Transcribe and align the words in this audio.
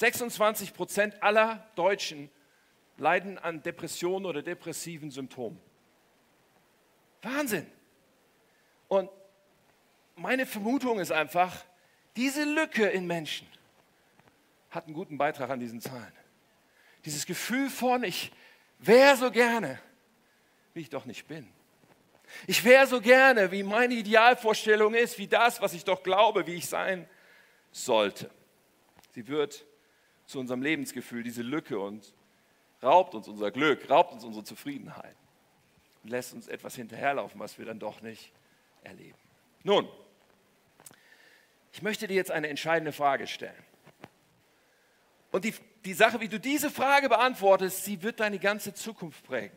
26 0.00 0.72
Prozent 0.72 1.22
aller 1.22 1.68
Deutschen 1.74 2.30
leiden 2.96 3.38
an 3.38 3.62
Depressionen 3.62 4.24
oder 4.24 4.42
depressiven 4.42 5.10
Symptomen. 5.10 5.60
Wahnsinn. 7.20 7.66
Und 8.88 9.10
meine 10.16 10.46
Vermutung 10.46 11.00
ist 11.00 11.12
einfach, 11.12 11.54
diese 12.16 12.44
Lücke 12.44 12.86
in 12.86 13.06
Menschen 13.06 13.46
hat 14.70 14.86
einen 14.86 14.94
guten 14.94 15.18
Beitrag 15.18 15.50
an 15.50 15.60
diesen 15.60 15.82
Zahlen. 15.82 16.12
Dieses 17.04 17.26
Gefühl 17.26 17.68
von, 17.68 18.02
ich 18.02 18.32
wäre 18.78 19.16
so 19.16 19.30
gerne, 19.30 19.78
wie 20.72 20.80
ich 20.80 20.90
doch 20.90 21.04
nicht 21.04 21.28
bin. 21.28 21.46
Ich 22.46 22.64
wäre 22.64 22.86
so 22.86 23.02
gerne, 23.02 23.52
wie 23.52 23.62
meine 23.62 23.94
Idealvorstellung 23.94 24.94
ist, 24.94 25.18
wie 25.18 25.26
das, 25.26 25.60
was 25.60 25.74
ich 25.74 25.84
doch 25.84 26.02
glaube, 26.02 26.46
wie 26.46 26.54
ich 26.54 26.68
sein 26.68 27.06
sollte. 27.70 28.30
Sie 29.12 29.28
wird 29.28 29.66
zu 30.30 30.38
unserem 30.38 30.62
Lebensgefühl, 30.62 31.22
diese 31.22 31.42
Lücke 31.42 31.78
und 31.78 32.14
raubt 32.82 33.14
uns 33.14 33.28
unser 33.28 33.50
Glück, 33.50 33.90
raubt 33.90 34.12
uns 34.12 34.24
unsere 34.24 34.44
Zufriedenheit 34.44 35.16
und 36.02 36.10
lässt 36.10 36.32
uns 36.32 36.48
etwas 36.48 36.74
hinterherlaufen, 36.76 37.38
was 37.40 37.58
wir 37.58 37.66
dann 37.66 37.78
doch 37.78 38.00
nicht 38.00 38.32
erleben. 38.82 39.18
Nun, 39.62 39.88
ich 41.72 41.82
möchte 41.82 42.06
dir 42.06 42.14
jetzt 42.14 42.30
eine 42.30 42.48
entscheidende 42.48 42.92
Frage 42.92 43.26
stellen. 43.26 43.64
Und 45.30 45.44
die, 45.44 45.54
die 45.84 45.94
Sache, 45.94 46.20
wie 46.20 46.28
du 46.28 46.40
diese 46.40 46.70
Frage 46.70 47.08
beantwortest, 47.08 47.84
sie 47.84 48.02
wird 48.02 48.20
deine 48.20 48.38
ganze 48.38 48.74
Zukunft 48.74 49.24
prägen. 49.24 49.56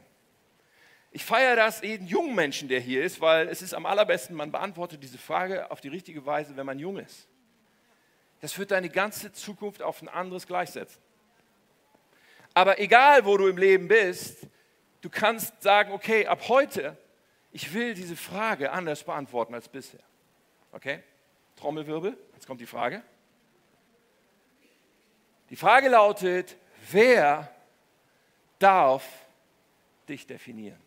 Ich 1.12 1.24
feiere 1.24 1.56
das 1.56 1.82
jeden 1.82 2.08
jungen 2.08 2.36
Menschen, 2.36 2.68
der 2.68 2.80
hier 2.80 3.04
ist, 3.04 3.22
weil 3.22 3.48
es 3.48 3.62
ist 3.62 3.74
am 3.74 3.86
allerbesten, 3.86 4.36
man 4.36 4.52
beantwortet 4.52 5.02
diese 5.04 5.18
Frage 5.18 5.70
auf 5.72 5.80
die 5.80 5.88
richtige 5.88 6.26
Weise, 6.26 6.56
wenn 6.56 6.66
man 6.66 6.80
jung 6.80 6.98
ist. 6.98 7.28
Das 8.44 8.58
wird 8.58 8.72
deine 8.72 8.90
ganze 8.90 9.32
Zukunft 9.32 9.82
auf 9.82 10.02
ein 10.02 10.10
anderes 10.10 10.46
gleichsetzen. 10.46 11.02
Aber 12.54 12.78
egal, 12.78 13.24
wo 13.24 13.38
du 13.38 13.48
im 13.48 13.56
Leben 13.56 13.88
bist, 13.88 14.48
du 15.00 15.10
kannst 15.10 15.64
sagen, 15.64 15.94
okay, 15.94 16.28
ab 16.28 16.50
heute, 16.50 16.98
ich 17.54 17.74
will 17.74 17.94
diese 17.94 18.18
Frage 18.18 18.74
anders 18.74 19.06
beantworten 19.06 19.54
als 19.54 19.70
bisher. 19.70 20.02
Okay? 20.74 21.02
Trommelwirbel, 21.56 22.18
jetzt 22.34 22.46
kommt 22.46 22.60
die 22.60 22.66
Frage. 22.66 23.02
Die 25.50 25.56
Frage 25.56 25.88
lautet, 25.88 26.58
wer 26.92 27.50
darf 28.60 29.06
dich 30.10 30.28
definieren? 30.28 30.82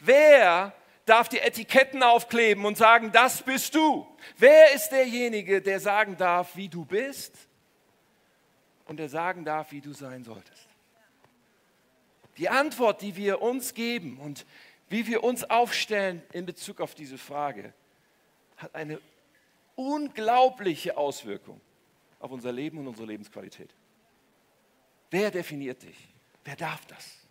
Wer 0.00 0.74
darf 1.04 1.28
die 1.28 1.38
Etiketten 1.38 2.02
aufkleben 2.02 2.64
und 2.64 2.76
sagen, 2.76 3.12
das 3.12 3.42
bist 3.42 3.74
du? 3.74 4.06
Wer 4.36 4.72
ist 4.74 4.90
derjenige, 4.90 5.60
der 5.60 5.80
sagen 5.80 6.16
darf, 6.16 6.56
wie 6.56 6.68
du 6.68 6.84
bist 6.84 7.34
und 8.86 8.98
der 8.98 9.08
sagen 9.08 9.44
darf, 9.44 9.72
wie 9.72 9.80
du 9.80 9.92
sein 9.92 10.24
solltest? 10.24 10.68
Die 12.38 12.48
Antwort, 12.48 13.02
die 13.02 13.16
wir 13.16 13.42
uns 13.42 13.74
geben 13.74 14.18
und 14.18 14.46
wie 14.88 15.06
wir 15.06 15.24
uns 15.24 15.44
aufstellen 15.44 16.22
in 16.32 16.46
Bezug 16.46 16.80
auf 16.80 16.94
diese 16.94 17.18
Frage, 17.18 17.72
hat 18.56 18.74
eine 18.74 19.00
unglaubliche 19.74 20.96
Auswirkung 20.96 21.60
auf 22.20 22.30
unser 22.30 22.52
Leben 22.52 22.78
und 22.78 22.88
unsere 22.88 23.06
Lebensqualität. 23.06 23.74
Wer 25.10 25.30
definiert 25.30 25.82
dich? 25.82 25.96
Wer 26.44 26.56
darf 26.56 26.86
das? 26.86 27.21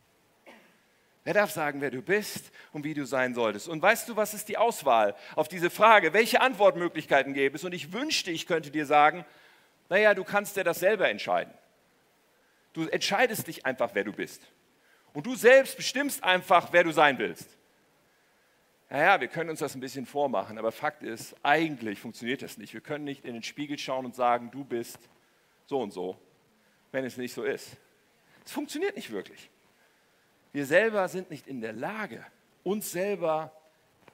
Wer 1.23 1.35
darf 1.35 1.51
sagen, 1.51 1.81
wer 1.81 1.91
du 1.91 2.01
bist 2.01 2.51
und 2.73 2.83
wie 2.83 2.95
du 2.95 3.05
sein 3.05 3.35
solltest? 3.35 3.67
Und 3.67 3.81
weißt 3.81 4.09
du, 4.09 4.15
was 4.15 4.33
ist 4.33 4.49
die 4.49 4.57
Auswahl 4.57 5.15
auf 5.35 5.47
diese 5.47 5.69
Frage? 5.69 6.13
Welche 6.13 6.41
Antwortmöglichkeiten 6.41 7.33
gäbe 7.33 7.55
es? 7.55 7.63
Und 7.63 7.73
ich 7.73 7.93
wünschte, 7.93 8.31
ich 8.31 8.47
könnte 8.47 8.71
dir 8.71 8.87
sagen, 8.87 9.23
naja, 9.89 10.15
du 10.15 10.23
kannst 10.23 10.57
dir 10.57 10.63
das 10.63 10.79
selber 10.79 11.09
entscheiden. 11.09 11.53
Du 12.73 12.87
entscheidest 12.87 13.47
dich 13.47 13.65
einfach, 13.65 13.91
wer 13.93 14.03
du 14.03 14.13
bist. 14.13 14.41
Und 15.13 15.27
du 15.27 15.35
selbst 15.35 15.77
bestimmst 15.77 16.23
einfach, 16.23 16.69
wer 16.71 16.83
du 16.83 16.91
sein 16.91 17.19
willst. 17.19 17.57
Naja, 18.89 19.21
wir 19.21 19.27
können 19.27 19.49
uns 19.51 19.59
das 19.59 19.75
ein 19.75 19.79
bisschen 19.79 20.05
vormachen, 20.05 20.57
aber 20.57 20.71
Fakt 20.71 21.03
ist, 21.03 21.35
eigentlich 21.43 21.99
funktioniert 21.99 22.41
das 22.41 22.57
nicht. 22.57 22.73
Wir 22.73 22.81
können 22.81 23.03
nicht 23.03 23.25
in 23.25 23.33
den 23.33 23.43
Spiegel 23.43 23.77
schauen 23.77 24.05
und 24.05 24.15
sagen, 24.15 24.49
du 24.51 24.63
bist 24.63 24.97
so 25.67 25.81
und 25.81 25.91
so, 25.91 26.17
wenn 26.91 27.05
es 27.05 27.17
nicht 27.17 27.33
so 27.33 27.43
ist. 27.43 27.77
Es 28.43 28.51
funktioniert 28.51 28.95
nicht 28.95 29.11
wirklich. 29.11 29.50
Wir 30.53 30.65
selber 30.65 31.07
sind 31.07 31.29
nicht 31.29 31.47
in 31.47 31.61
der 31.61 31.73
Lage, 31.73 32.25
uns 32.63 32.91
selber 32.91 33.51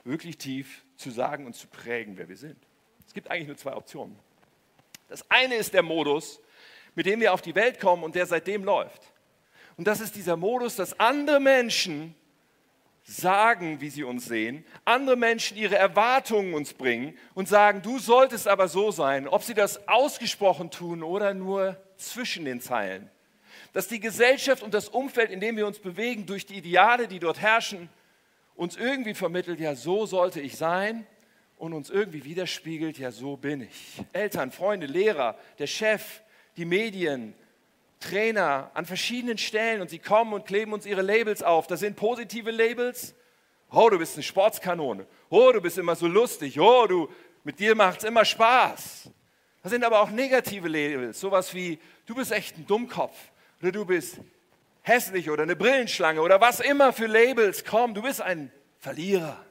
wirklich 0.03 0.37
tief 0.37 0.83
zu 0.95 1.11
sagen 1.11 1.45
und 1.45 1.55
zu 1.55 1.67
prägen, 1.67 2.17
wer 2.17 2.29
wir 2.29 2.37
sind. 2.37 2.57
Es 3.05 3.13
gibt 3.13 3.29
eigentlich 3.29 3.47
nur 3.47 3.57
zwei 3.57 3.75
Optionen. 3.75 4.17
Das 5.07 5.29
eine 5.29 5.55
ist 5.55 5.73
der 5.73 5.83
Modus, 5.83 6.39
mit 6.95 7.05
dem 7.05 7.19
wir 7.19 7.33
auf 7.33 7.41
die 7.41 7.55
Welt 7.55 7.79
kommen 7.79 8.03
und 8.03 8.15
der 8.15 8.25
seitdem 8.25 8.63
läuft. 8.63 9.13
Und 9.77 9.87
das 9.87 9.99
ist 9.99 10.15
dieser 10.15 10.35
Modus, 10.35 10.75
dass 10.75 10.99
andere 10.99 11.39
Menschen 11.39 12.15
sagen, 13.03 13.79
wie 13.79 13.89
sie 13.89 14.03
uns 14.03 14.25
sehen, 14.25 14.65
andere 14.83 15.15
Menschen 15.15 15.55
ihre 15.57 15.77
Erwartungen 15.77 16.53
uns 16.53 16.73
bringen 16.73 17.17
und 17.35 17.47
sagen, 17.47 17.81
du 17.81 17.99
solltest 17.99 18.47
aber 18.47 18.67
so 18.67 18.91
sein, 18.91 19.27
ob 19.27 19.43
sie 19.43 19.53
das 19.53 19.87
ausgesprochen 19.87 20.71
tun 20.71 21.03
oder 21.03 21.33
nur 21.33 21.77
zwischen 21.95 22.43
den 22.43 22.59
Zeilen. 22.59 23.09
Dass 23.73 23.87
die 23.87 23.99
Gesellschaft 23.99 24.63
und 24.63 24.73
das 24.73 24.89
Umfeld, 24.89 25.31
in 25.31 25.39
dem 25.39 25.57
wir 25.57 25.67
uns 25.67 25.79
bewegen, 25.79 26.25
durch 26.25 26.45
die 26.45 26.55
Ideale, 26.55 27.07
die 27.07 27.19
dort 27.19 27.39
herrschen, 27.39 27.89
uns 28.55 28.75
irgendwie 28.75 29.13
vermittelt, 29.13 29.59
ja, 29.59 29.75
so 29.75 30.05
sollte 30.05 30.41
ich 30.41 30.57
sein 30.57 31.05
und 31.57 31.73
uns 31.73 31.89
irgendwie 31.89 32.23
widerspiegelt, 32.23 32.97
ja, 32.97 33.11
so 33.11 33.37
bin 33.37 33.61
ich. 33.61 34.03
Eltern, 34.13 34.51
Freunde, 34.51 34.87
Lehrer, 34.87 35.37
der 35.59 35.67
Chef, 35.67 36.21
die 36.55 36.65
Medien, 36.65 37.33
Trainer 37.99 38.69
an 38.73 38.85
verschiedenen 38.85 39.37
Stellen 39.37 39.81
und 39.81 39.89
sie 39.89 39.99
kommen 39.99 40.33
und 40.33 40.45
kleben 40.45 40.73
uns 40.73 40.85
ihre 40.85 41.01
Labels 41.01 41.41
auf. 41.41 41.67
Das 41.67 41.79
sind 41.79 41.95
positive 41.95 42.51
Labels. 42.51 43.15
Oh, 43.71 43.89
du 43.89 43.97
bist 43.97 44.15
eine 44.15 44.23
Sportskanone. 44.23 45.05
Oh, 45.29 45.51
du 45.51 45.61
bist 45.61 45.77
immer 45.77 45.95
so 45.95 46.07
lustig. 46.07 46.59
Oh, 46.59 46.85
du, 46.87 47.09
mit 47.43 47.59
dir 47.59 47.75
macht 47.75 47.99
es 47.99 48.03
immer 48.03 48.23
Spaß. 48.23 49.09
Das 49.63 49.71
sind 49.71 49.83
aber 49.83 50.01
auch 50.01 50.11
negative 50.11 50.67
Labels. 50.67 51.19
Sowas 51.19 51.53
wie, 51.53 51.79
du 52.05 52.15
bist 52.15 52.31
echt 52.31 52.57
ein 52.57 52.67
Dummkopf. 52.67 53.17
Oder 53.61 53.71
du 53.71 53.85
bist 53.85 54.19
hässlich 54.81 55.29
oder 55.29 55.43
eine 55.43 55.55
Brillenschlange 55.55 56.21
oder 56.21 56.39
was 56.39 56.59
immer 56.59 56.93
für 56.93 57.07
Labels 57.07 57.65
kommen. 57.65 57.93
Du 57.93 58.01
bist 58.01 58.21
ein 58.21 58.51
Verlierer. 58.79 59.43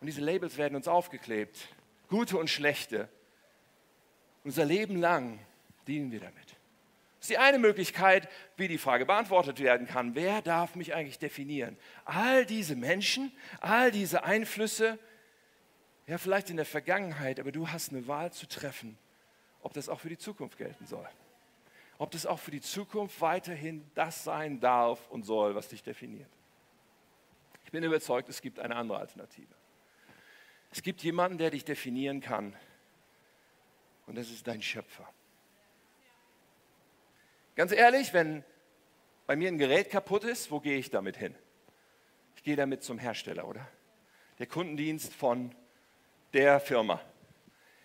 Und 0.00 0.06
diese 0.06 0.20
Labels 0.20 0.56
werden 0.56 0.74
uns 0.74 0.88
aufgeklebt. 0.88 1.68
Gute 2.08 2.36
und 2.36 2.50
schlechte. 2.50 3.08
Unser 4.44 4.64
Leben 4.64 4.96
lang 4.96 5.38
dienen 5.86 6.10
wir 6.10 6.20
damit. 6.20 6.34
Das 6.44 7.28
ist 7.28 7.30
die 7.30 7.38
eine 7.38 7.60
Möglichkeit, 7.60 8.28
wie 8.56 8.66
die 8.66 8.78
Frage 8.78 9.06
beantwortet 9.06 9.60
werden 9.60 9.86
kann. 9.86 10.16
Wer 10.16 10.42
darf 10.42 10.74
mich 10.74 10.94
eigentlich 10.94 11.20
definieren? 11.20 11.76
All 12.04 12.44
diese 12.44 12.74
Menschen, 12.74 13.30
all 13.60 13.92
diese 13.92 14.24
Einflüsse, 14.24 14.98
ja 16.08 16.18
vielleicht 16.18 16.50
in 16.50 16.56
der 16.56 16.66
Vergangenheit, 16.66 17.38
aber 17.38 17.52
du 17.52 17.68
hast 17.68 17.92
eine 17.92 18.08
Wahl 18.08 18.32
zu 18.32 18.48
treffen, 18.48 18.98
ob 19.60 19.72
das 19.72 19.88
auch 19.88 20.00
für 20.00 20.08
die 20.08 20.18
Zukunft 20.18 20.58
gelten 20.58 20.84
soll. 20.84 21.08
Ob 22.02 22.10
das 22.10 22.26
auch 22.26 22.40
für 22.40 22.50
die 22.50 22.60
Zukunft 22.60 23.20
weiterhin 23.20 23.88
das 23.94 24.24
sein 24.24 24.58
darf 24.58 25.08
und 25.08 25.22
soll, 25.22 25.54
was 25.54 25.68
dich 25.68 25.84
definiert. 25.84 26.28
Ich 27.64 27.70
bin 27.70 27.84
überzeugt, 27.84 28.28
es 28.28 28.42
gibt 28.42 28.58
eine 28.58 28.74
andere 28.74 28.98
Alternative. 28.98 29.54
Es 30.72 30.82
gibt 30.82 31.04
jemanden, 31.04 31.38
der 31.38 31.52
dich 31.52 31.64
definieren 31.64 32.20
kann. 32.20 32.56
Und 34.08 34.18
das 34.18 34.30
ist 34.30 34.48
dein 34.48 34.60
Schöpfer. 34.60 35.08
Ganz 37.54 37.70
ehrlich, 37.70 38.12
wenn 38.12 38.42
bei 39.28 39.36
mir 39.36 39.46
ein 39.46 39.58
Gerät 39.58 39.88
kaputt 39.88 40.24
ist, 40.24 40.50
wo 40.50 40.58
gehe 40.58 40.78
ich 40.78 40.90
damit 40.90 41.16
hin? 41.16 41.36
Ich 42.34 42.42
gehe 42.42 42.56
damit 42.56 42.82
zum 42.82 42.98
Hersteller, 42.98 43.46
oder? 43.46 43.64
Der 44.40 44.48
Kundendienst 44.48 45.14
von 45.14 45.54
der 46.32 46.58
Firma. 46.58 47.00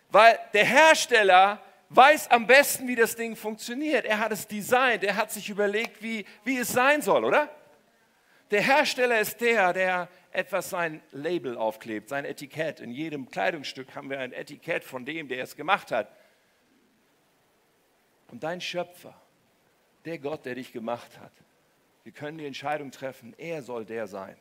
Weil 0.10 0.40
der 0.54 0.66
Hersteller 0.66 1.62
weiß 1.90 2.30
am 2.32 2.48
besten, 2.48 2.88
wie 2.88 2.96
das 2.96 3.16
Ding 3.16 3.36
funktioniert. 3.36 4.06
Er 4.06 4.20
hat 4.20 4.32
es 4.32 4.48
designt, 4.48 5.04
er 5.04 5.16
hat 5.16 5.32
sich 5.32 5.50
überlegt, 5.50 6.02
wie, 6.02 6.26
wie 6.44 6.58
es 6.58 6.70
sein 6.70 7.02
soll, 7.02 7.24
oder? 7.24 7.50
Der 8.52 8.62
Hersteller 8.62 9.20
ist 9.20 9.42
der, 9.42 9.74
der 9.74 10.10
etwas 10.32 10.70
sein 10.70 11.02
Label 11.12 11.58
aufklebt, 11.58 12.10
sein 12.10 12.26
Etikett. 12.26 12.80
In 12.80 12.92
jedem 12.92 13.30
Kleidungsstück 13.30 13.96
haben 13.96 14.10
wir 14.10 14.20
ein 14.20 14.34
Etikett 14.34 14.84
von 14.84 15.06
dem, 15.06 15.28
der 15.28 15.44
es 15.44 15.56
gemacht 15.56 15.92
hat. 15.92 16.10
Und 18.30 18.44
dein 18.44 18.62
Schöpfer, 18.62 19.20
der 20.06 20.20
Gott, 20.20 20.46
der 20.46 20.56
dich 20.56 20.72
gemacht 20.72 21.20
hat. 21.20 21.32
Wir 22.04 22.14
können 22.14 22.38
die 22.38 22.46
Entscheidung 22.46 22.92
treffen, 22.92 23.34
er 23.38 23.62
soll 23.62 23.86
der 23.86 24.08
sein, 24.08 24.38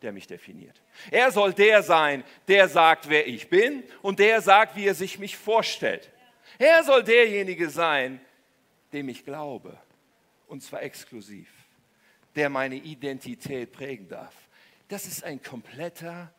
der 0.00 0.12
mich 0.12 0.26
definiert. 0.26 0.80
Er 1.10 1.30
soll 1.30 1.52
der 1.52 1.82
sein, 1.82 2.24
der 2.48 2.68
sagt, 2.68 3.10
wer 3.10 3.26
ich 3.26 3.48
bin 3.48 3.82
und 4.00 4.18
der 4.18 4.40
sagt, 4.40 4.76
wie 4.76 4.86
er 4.86 4.94
sich 4.94 5.18
mich 5.18 5.36
vorstellt. 5.36 6.10
Er 6.58 6.84
soll 6.84 7.02
derjenige 7.02 7.68
sein, 7.68 8.20
dem 8.92 9.08
ich 9.08 9.24
glaube, 9.24 9.76
und 10.46 10.62
zwar 10.62 10.82
exklusiv, 10.82 11.48
der 12.36 12.48
meine 12.48 12.76
Identität 12.76 13.72
prägen 13.72 14.08
darf. 14.08 14.34
Das 14.88 15.06
ist 15.06 15.24
ein 15.24 15.42
kompletter 15.42 16.32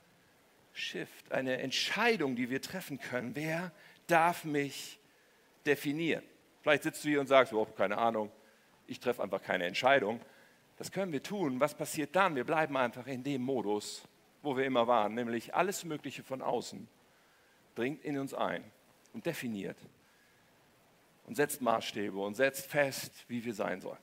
Shift, 0.73 1.31
eine 1.31 1.57
Entscheidung, 1.57 2.35
die 2.35 2.49
wir 2.49 2.61
treffen 2.61 2.99
können. 2.99 3.35
Wer 3.35 3.71
darf 4.07 4.45
mich 4.45 4.99
definieren? 5.65 6.23
Vielleicht 6.61 6.83
sitzt 6.83 7.03
du 7.03 7.09
hier 7.09 7.19
und 7.19 7.27
sagst, 7.27 7.53
oh, 7.53 7.65
keine 7.65 7.97
Ahnung, 7.97 8.31
ich 8.87 8.99
treffe 8.99 9.21
einfach 9.21 9.41
keine 9.41 9.65
Entscheidung. 9.65 10.21
Das 10.77 10.91
können 10.91 11.11
wir 11.11 11.23
tun. 11.23 11.59
Was 11.59 11.73
passiert 11.73 12.15
dann? 12.15 12.35
Wir 12.35 12.43
bleiben 12.43 12.77
einfach 12.77 13.07
in 13.07 13.23
dem 13.23 13.41
Modus, 13.41 14.03
wo 14.41 14.55
wir 14.55 14.65
immer 14.65 14.87
waren, 14.87 15.13
nämlich 15.13 15.53
alles 15.53 15.83
Mögliche 15.83 16.23
von 16.23 16.41
außen 16.41 16.87
dringt 17.75 18.05
in 18.05 18.17
uns 18.17 18.33
ein 18.33 18.63
und 19.13 19.25
definiert 19.25 19.77
und 21.25 21.35
setzt 21.35 21.61
Maßstäbe 21.61 22.17
und 22.17 22.35
setzt 22.35 22.67
fest, 22.67 23.25
wie 23.27 23.43
wir 23.43 23.53
sein 23.53 23.81
sollen. 23.81 23.97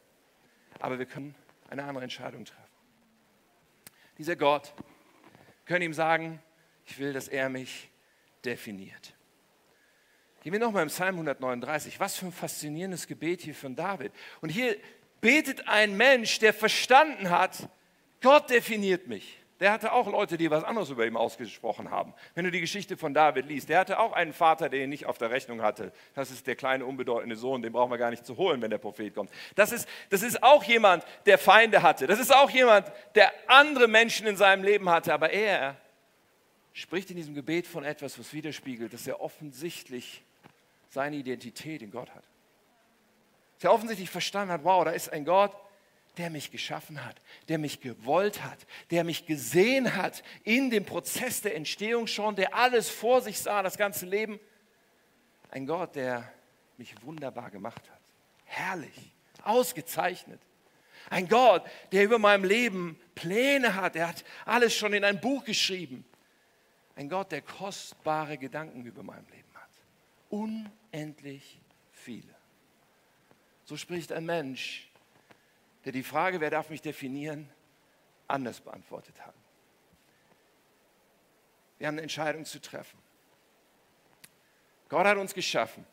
Aber 0.81 0.99
wir 0.99 1.07
können 1.07 1.35
eine 1.69 1.85
andere 1.85 2.05
Entscheidung 2.05 2.45
treffen. 2.45 2.63
Dieser 4.19 4.37
Gott 4.37 4.75
können 5.65 5.83
ihm 5.83 5.95
sagen, 5.95 6.43
ich 6.85 6.99
will, 6.99 7.13
dass 7.13 7.29
er 7.29 7.49
mich 7.49 7.91
definiert. 8.45 9.15
Gehen 10.43 10.53
wir 10.53 10.61
nochmal 10.61 10.83
im 10.83 10.89
Psalm 10.89 11.15
139. 11.15 12.01
Was 12.01 12.17
für 12.17 12.27
ein 12.27 12.33
faszinierendes 12.33 13.07
Gebet 13.07 13.43
hier 13.43 13.55
von 13.55 13.77
David. 13.77 14.13
Und 14.41 14.49
hier 14.49 14.77
betet 15.21 15.69
ein 15.69 15.97
Mensch, 15.97 16.41
der 16.41 16.53
verstanden 16.53 17.31
hat, 17.31 17.69
Gott 18.21 18.51
definiert 18.51 19.07
mich. 19.07 19.42
Der 19.62 19.70
hatte 19.70 19.93
auch 19.93 20.11
Leute, 20.11 20.37
die 20.37 20.50
was 20.50 20.64
anderes 20.64 20.91
über 20.91 21.06
ihn 21.06 21.17
ausgesprochen 21.17 21.93
haben. 21.93 22.14
Wenn 22.35 22.44
du 22.44 22.50
die 22.50 22.61
Geschichte 22.61 22.97
von 22.97 23.14
David 23.14 23.47
liest, 23.47 23.69
der 23.69 23.79
hatte 23.79 24.00
auch 24.00 24.12
einen 24.12 24.32
Vater, 24.32 24.69
der 24.69 24.82
ihn 24.82 24.91
nicht 24.91 25.06
auf 25.06 25.19
der 25.19 25.31
Rechnung 25.31 25.62
hatte. 25.62 25.93
Das 26.17 26.32
ist 26.32 26.49
der 26.49 26.56
kleine, 26.56 26.85
unbedeutende 26.85 27.37
Sohn, 27.37 27.62
den 27.62 27.73
brauchen 27.73 27.93
wir 27.93 27.97
gar 27.97 28.11
nicht 28.11 28.26
zu 28.26 28.37
holen, 28.37 28.61
wenn 28.61 28.70
der 28.70 28.79
Prophet 28.79 29.14
kommt. 29.14 29.31
Das 29.55 29.70
ist, 29.70 29.88
das 30.11 30.25
ist 30.25 30.43
auch 30.43 30.64
jemand, 30.64 31.05
der 31.26 31.38
Feinde 31.38 31.81
hatte. 31.81 32.09
Das 32.09 32.19
ist 32.19 32.35
auch 32.35 32.50
jemand, 32.50 32.91
der 33.14 33.32
andere 33.47 33.87
Menschen 33.87 34.26
in 34.26 34.37
seinem 34.37 34.64
Leben 34.64 34.91
hatte. 34.91 35.14
Aber 35.14 35.31
er 35.31 35.76
spricht 36.73 37.12
in 37.12 37.17
diesem 37.17 37.37
Gebet 37.37 37.69
von 37.69 37.85
etwas, 37.85 38.19
was 38.19 38.35
widerspiegelt, 38.35 38.93
dass 38.93 39.06
er 39.06 39.20
offensichtlich 39.20 40.25
seine 40.88 41.14
Identität 41.14 41.82
in 41.82 41.93
Gott 41.93 42.11
hat. 42.11 42.25
Dass 43.59 43.64
er 43.67 43.73
offensichtlich 43.73 44.11
verstanden 44.11 44.53
hat, 44.53 44.64
wow, 44.64 44.85
da 44.85 44.91
ist 44.91 45.12
ein 45.12 45.25
Gott, 45.25 45.55
der 46.19 46.31
mich 46.31 46.50
geschaffen 46.50 47.05
hat, 47.05 47.17
der 47.49 47.59
mich 47.59 47.81
gewollt 47.81 48.43
hat, 48.44 48.59
der 48.91 49.05
mich 49.05 49.26
gesehen 49.26 49.97
hat 49.97 50.23
in 50.44 50.70
dem 50.70 50.85
Prozess 50.85 51.41
der 51.41 51.56
Entstehung 51.56 52.06
schon, 52.06 52.37
der 52.37 52.55
alles 52.55 52.91
vor 52.91 53.23
sich 53.23 53.38
sah, 53.38 53.62
das 53.62 53.79
ganze 53.79 54.06
Leben. 54.06 54.38
Ein 55.50 55.67
Gott, 55.67 55.97
der 55.97 56.31
mich 56.76 56.94
wunderbar 57.03 57.50
gemacht 57.50 57.82
hat. 57.91 58.00
Herrlich, 58.44 59.12
ausgezeichnet. 59.43 60.41
Ein 61.11 61.29
Gott, 61.29 61.64
der 61.93 62.05
über 62.05 62.19
meinem 62.19 62.44
Leben 62.44 62.99
Pläne 63.14 63.75
hat. 63.75 63.97
Er 63.97 64.09
hat 64.09 64.25
alles 64.44 64.75
schon 64.75 64.93
in 64.93 65.05
ein 65.05 65.20
Buch 65.20 65.44
geschrieben. 65.44 66.05
Ein 66.94 67.09
Gott, 67.09 67.32
der 67.32 67.43
kostbare 67.43 68.38
Gedanken 68.38 68.85
über 68.85 69.03
meinem 69.03 69.26
Leben 69.31 69.55
hat. 69.55 69.70
Unendlich 70.31 71.59
viele. 71.93 72.35
So 73.64 73.76
spricht 73.76 74.12
ein 74.12 74.26
Mensch, 74.26 74.92
der 75.84 75.93
die 75.93 76.02
Frage, 76.02 76.40
wer 76.40 76.50
darf 76.50 76.70
mich 76.70 76.81
definieren, 76.81 77.49
anders 78.29 78.61
beantwortet 78.61 79.14
hat. 79.25 79.34
Wir 81.79 81.88
haben 81.88 81.94
eine 81.94 82.02
Entscheidung 82.02 82.44
zu 82.44 82.61
treffen. 82.61 82.99
Gott 84.88 85.06
hat 85.06 85.17
uns 85.17 85.34
geschaffen 85.34 85.84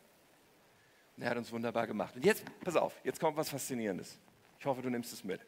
und 1.17 1.23
er 1.23 1.31
hat 1.31 1.37
uns 1.37 1.51
wunderbar 1.51 1.87
gemacht. 1.87 2.15
Und 2.15 2.25
jetzt, 2.25 2.43
pass 2.63 2.75
auf, 2.75 2.93
jetzt 3.03 3.19
kommt 3.19 3.37
was 3.37 3.49
Faszinierendes. 3.49 4.19
Ich 4.59 4.65
hoffe, 4.65 4.81
du 4.81 4.89
nimmst 4.89 5.13
es 5.13 5.23
mit. 5.23 5.41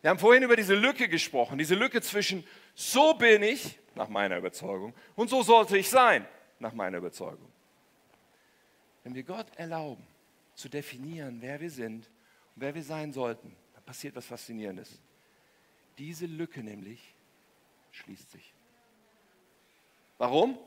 Wir 0.00 0.10
haben 0.10 0.18
vorhin 0.18 0.42
über 0.42 0.56
diese 0.56 0.74
Lücke 0.74 1.08
gesprochen, 1.08 1.58
diese 1.58 1.74
Lücke 1.74 2.00
zwischen 2.02 2.44
so 2.74 3.14
bin 3.14 3.42
ich, 3.42 3.78
nach 3.94 4.08
meiner 4.08 4.38
Überzeugung, 4.38 4.94
und 5.14 5.28
so 5.28 5.42
sollte 5.42 5.76
ich 5.76 5.90
sein, 5.90 6.26
nach 6.58 6.72
meiner 6.72 6.98
Überzeugung. 6.98 7.52
Wenn 9.04 9.14
wir 9.14 9.22
Gott 9.22 9.46
erlauben, 9.56 10.06
zu 10.54 10.68
definieren, 10.68 11.38
wer 11.40 11.60
wir 11.60 11.70
sind 11.70 12.10
wer 12.56 12.74
wir 12.74 12.82
sein 12.82 13.12
sollten, 13.12 13.54
dann 13.74 13.82
passiert 13.84 14.16
was 14.16 14.26
Faszinierendes. 14.26 15.00
Diese 15.98 16.26
Lücke 16.26 16.62
nämlich 16.62 17.14
schließt 17.90 18.30
sich. 18.30 18.54
Warum? 20.18 20.58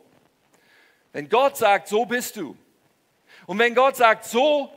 Wenn 1.11 1.29
Gott 1.29 1.57
sagt, 1.57 1.87
so 1.87 2.05
bist 2.05 2.35
du, 2.35 2.57
und 3.45 3.59
wenn 3.59 3.75
Gott 3.75 3.95
sagt, 3.95 4.25
so 4.25 4.71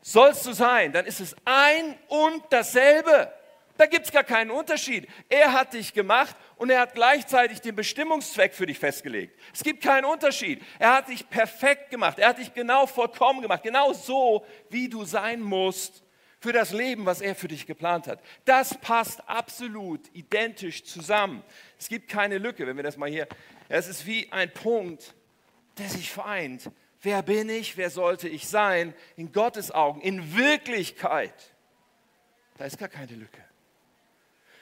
sollst 0.00 0.46
du 0.46 0.52
sein, 0.52 0.92
dann 0.92 1.06
ist 1.06 1.20
es 1.20 1.34
ein 1.44 1.98
und 2.08 2.42
dasselbe. 2.50 3.32
Da 3.76 3.86
gibt 3.86 4.06
es 4.06 4.12
gar 4.12 4.24
keinen 4.24 4.50
Unterschied. 4.50 5.06
Er 5.28 5.52
hat 5.52 5.74
dich 5.74 5.92
gemacht 5.92 6.34
und 6.56 6.70
er 6.70 6.80
hat 6.80 6.94
gleichzeitig 6.94 7.60
den 7.60 7.76
Bestimmungszweck 7.76 8.54
für 8.54 8.64
dich 8.64 8.78
festgelegt. 8.78 9.38
Es 9.52 9.62
gibt 9.62 9.82
keinen 9.82 10.06
Unterschied. 10.06 10.62
Er 10.78 10.94
hat 10.94 11.08
dich 11.08 11.28
perfekt 11.28 11.90
gemacht. 11.90 12.18
Er 12.18 12.30
hat 12.30 12.38
dich 12.38 12.54
genau 12.54 12.86
vollkommen 12.86 13.42
gemacht. 13.42 13.62
Genau 13.62 13.92
so, 13.92 14.46
wie 14.70 14.88
du 14.88 15.04
sein 15.04 15.40
musst 15.42 16.05
für 16.46 16.52
das 16.52 16.70
Leben, 16.70 17.06
was 17.06 17.20
er 17.20 17.34
für 17.34 17.48
dich 17.48 17.66
geplant 17.66 18.06
hat. 18.06 18.22
Das 18.44 18.78
passt 18.78 19.28
absolut 19.28 20.00
identisch 20.12 20.84
zusammen. 20.84 21.42
Es 21.76 21.88
gibt 21.88 22.08
keine 22.08 22.38
Lücke, 22.38 22.68
wenn 22.68 22.76
wir 22.76 22.84
das 22.84 22.96
mal 22.96 23.10
hier. 23.10 23.26
Es 23.68 23.88
ist 23.88 24.06
wie 24.06 24.30
ein 24.30 24.52
Punkt, 24.52 25.16
der 25.76 25.88
sich 25.88 26.12
vereint. 26.12 26.70
Wer 27.02 27.22
bin 27.22 27.48
ich? 27.48 27.76
Wer 27.76 27.90
sollte 27.90 28.28
ich 28.28 28.46
sein? 28.46 28.94
In 29.16 29.32
Gottes 29.32 29.72
Augen, 29.72 30.00
in 30.02 30.36
Wirklichkeit. 30.36 31.34
Da 32.58 32.66
ist 32.66 32.78
gar 32.78 32.90
keine 32.90 33.16
Lücke. 33.16 33.42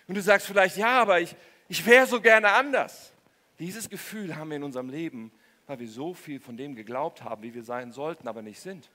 Und 0.08 0.14
du 0.14 0.22
sagst 0.22 0.46
vielleicht, 0.46 0.78
ja, 0.78 1.02
aber 1.02 1.20
ich, 1.20 1.36
ich 1.68 1.84
wäre 1.84 2.06
so 2.06 2.18
gerne 2.18 2.52
anders. 2.52 3.12
Dieses 3.58 3.90
Gefühl 3.90 4.34
haben 4.36 4.48
wir 4.48 4.56
in 4.56 4.64
unserem 4.64 4.88
Leben, 4.88 5.30
weil 5.66 5.80
wir 5.80 5.88
so 5.88 6.14
viel 6.14 6.40
von 6.40 6.56
dem 6.56 6.76
geglaubt 6.76 7.22
haben, 7.22 7.42
wie 7.42 7.52
wir 7.52 7.62
sein 7.62 7.92
sollten, 7.92 8.26
aber 8.26 8.40
nicht 8.40 8.60
sind. 8.60 8.88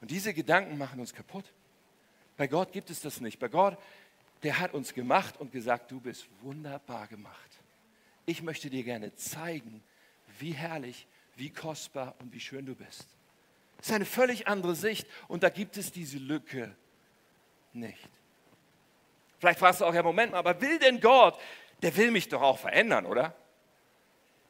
Und 0.00 0.10
diese 0.10 0.32
Gedanken 0.34 0.78
machen 0.78 1.00
uns 1.00 1.14
kaputt. 1.14 1.44
Bei 2.36 2.46
Gott 2.46 2.72
gibt 2.72 2.90
es 2.90 3.00
das 3.00 3.20
nicht. 3.20 3.38
Bei 3.38 3.48
Gott, 3.48 3.76
der 4.42 4.58
hat 4.58 4.72
uns 4.72 4.94
gemacht 4.94 5.38
und 5.38 5.52
gesagt, 5.52 5.90
du 5.90 6.00
bist 6.00 6.26
wunderbar 6.40 7.06
gemacht. 7.06 7.50
Ich 8.26 8.42
möchte 8.42 8.70
dir 8.70 8.82
gerne 8.82 9.14
zeigen, 9.14 9.82
wie 10.38 10.52
herrlich, 10.52 11.06
wie 11.36 11.50
kostbar 11.50 12.14
und 12.20 12.32
wie 12.32 12.40
schön 12.40 12.64
du 12.64 12.74
bist. 12.74 13.06
Das 13.76 13.88
ist 13.88 13.94
eine 13.94 14.04
völlig 14.04 14.46
andere 14.46 14.74
Sicht 14.74 15.06
und 15.28 15.42
da 15.42 15.48
gibt 15.48 15.76
es 15.76 15.92
diese 15.92 16.18
Lücke 16.18 16.74
nicht. 17.72 18.08
Vielleicht 19.38 19.58
fragst 19.58 19.80
du 19.80 19.86
auch, 19.86 19.94
ja, 19.94 20.02
Moment 20.02 20.32
mal, 20.32 20.38
aber 20.38 20.60
will 20.60 20.78
denn 20.78 21.00
Gott, 21.00 21.38
der 21.82 21.96
will 21.96 22.10
mich 22.10 22.28
doch 22.28 22.42
auch 22.42 22.58
verändern, 22.58 23.06
oder? 23.06 23.34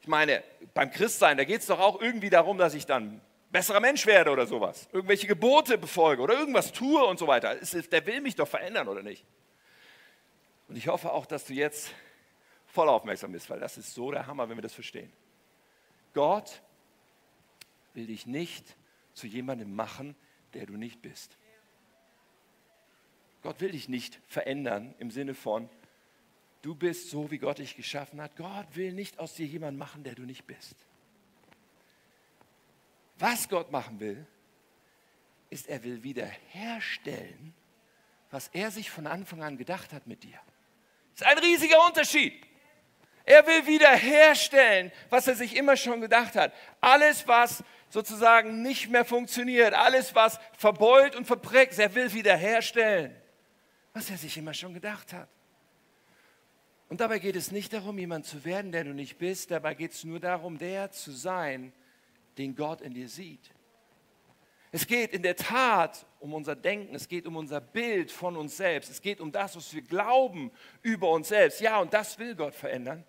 Ich 0.00 0.08
meine, 0.08 0.42
beim 0.74 0.90
Christsein, 0.90 1.36
da 1.36 1.44
geht 1.44 1.60
es 1.60 1.66
doch 1.66 1.78
auch 1.78 2.00
irgendwie 2.00 2.30
darum, 2.30 2.58
dass 2.58 2.74
ich 2.74 2.86
dann 2.86 3.20
besserer 3.50 3.80
Mensch 3.80 4.06
werde 4.06 4.30
oder 4.30 4.46
sowas. 4.46 4.88
Irgendwelche 4.92 5.26
Gebote 5.26 5.76
befolge 5.78 6.22
oder 6.22 6.38
irgendwas 6.38 6.72
tue 6.72 7.04
und 7.04 7.18
so 7.18 7.26
weiter. 7.26 7.56
Der 7.56 8.06
will 8.06 8.20
mich 8.20 8.36
doch 8.36 8.48
verändern, 8.48 8.88
oder 8.88 9.02
nicht? 9.02 9.24
Und 10.68 10.76
ich 10.76 10.88
hoffe 10.88 11.12
auch, 11.12 11.26
dass 11.26 11.46
du 11.46 11.52
jetzt 11.52 11.92
voll 12.66 12.88
aufmerksam 12.88 13.32
bist, 13.32 13.50
weil 13.50 13.58
das 13.58 13.76
ist 13.76 13.92
so 13.92 14.10
der 14.10 14.26
Hammer, 14.26 14.48
wenn 14.48 14.56
wir 14.56 14.62
das 14.62 14.74
verstehen. 14.74 15.12
Gott 16.14 16.62
will 17.94 18.06
dich 18.06 18.26
nicht 18.26 18.76
zu 19.12 19.26
jemandem 19.26 19.74
machen, 19.74 20.14
der 20.54 20.66
du 20.66 20.74
nicht 20.76 21.02
bist. 21.02 21.36
Gott 23.42 23.60
will 23.60 23.72
dich 23.72 23.88
nicht 23.88 24.20
verändern 24.28 24.94
im 24.98 25.10
Sinne 25.10 25.34
von, 25.34 25.68
du 26.62 26.74
bist 26.74 27.10
so, 27.10 27.30
wie 27.30 27.38
Gott 27.38 27.58
dich 27.58 27.74
geschaffen 27.74 28.20
hat. 28.20 28.36
Gott 28.36 28.66
will 28.74 28.92
nicht 28.92 29.18
aus 29.18 29.34
dir 29.34 29.46
jemanden 29.46 29.78
machen, 29.78 30.04
der 30.04 30.14
du 30.14 30.22
nicht 30.22 30.46
bist. 30.46 30.76
Was 33.20 33.48
Gott 33.48 33.70
machen 33.70 34.00
will, 34.00 34.26
ist, 35.48 35.68
er 35.68 35.84
will 35.84 36.02
wiederherstellen, 36.02 37.54
was 38.30 38.48
er 38.48 38.72
sich 38.72 38.90
von 38.90 39.06
Anfang 39.06 39.42
an 39.42 39.56
gedacht 39.56 39.92
hat 39.92 40.08
mit 40.08 40.24
dir. 40.24 40.38
Das 41.14 41.22
ist 41.22 41.26
ein 41.26 41.38
riesiger 41.38 41.86
Unterschied. 41.86 42.34
Er 43.24 43.46
will 43.46 43.66
wiederherstellen, 43.66 44.90
was 45.08 45.28
er 45.28 45.36
sich 45.36 45.54
immer 45.54 45.76
schon 45.76 46.00
gedacht 46.00 46.34
hat. 46.34 46.52
Alles, 46.80 47.28
was 47.28 47.62
sozusagen 47.88 48.62
nicht 48.62 48.88
mehr 48.88 49.04
funktioniert, 49.04 49.74
alles, 49.74 50.14
was 50.16 50.40
verbeult 50.58 51.14
und 51.14 51.26
verprägt, 51.26 51.78
er 51.78 51.94
will 51.94 52.12
wiederherstellen 52.12 53.14
was 53.92 54.10
er 54.10 54.16
sich 54.16 54.36
immer 54.36 54.54
schon 54.54 54.74
gedacht 54.74 55.12
hat. 55.12 55.28
Und 56.88 57.00
dabei 57.00 57.18
geht 57.18 57.36
es 57.36 57.50
nicht 57.50 57.72
darum, 57.72 57.98
jemand 57.98 58.26
zu 58.26 58.44
werden, 58.44 58.72
der 58.72 58.84
du 58.84 58.92
nicht 58.92 59.18
bist. 59.18 59.50
Dabei 59.50 59.74
geht 59.74 59.92
es 59.92 60.04
nur 60.04 60.18
darum, 60.18 60.58
der 60.58 60.90
zu 60.90 61.12
sein, 61.12 61.72
den 62.38 62.54
Gott 62.54 62.80
in 62.80 62.94
dir 62.94 63.08
sieht. 63.08 63.50
Es 64.72 64.86
geht 64.86 65.12
in 65.12 65.22
der 65.22 65.34
Tat 65.34 66.06
um 66.20 66.32
unser 66.32 66.54
Denken, 66.54 66.94
es 66.94 67.08
geht 67.08 67.26
um 67.26 67.36
unser 67.36 67.60
Bild 67.60 68.12
von 68.12 68.36
uns 68.36 68.56
selbst, 68.56 68.90
es 68.90 69.02
geht 69.02 69.20
um 69.20 69.32
das, 69.32 69.56
was 69.56 69.74
wir 69.74 69.82
glauben 69.82 70.52
über 70.82 71.10
uns 71.10 71.28
selbst. 71.28 71.60
Ja, 71.60 71.80
und 71.80 71.92
das 71.92 72.18
will 72.18 72.36
Gott 72.36 72.54
verändern. 72.54 73.04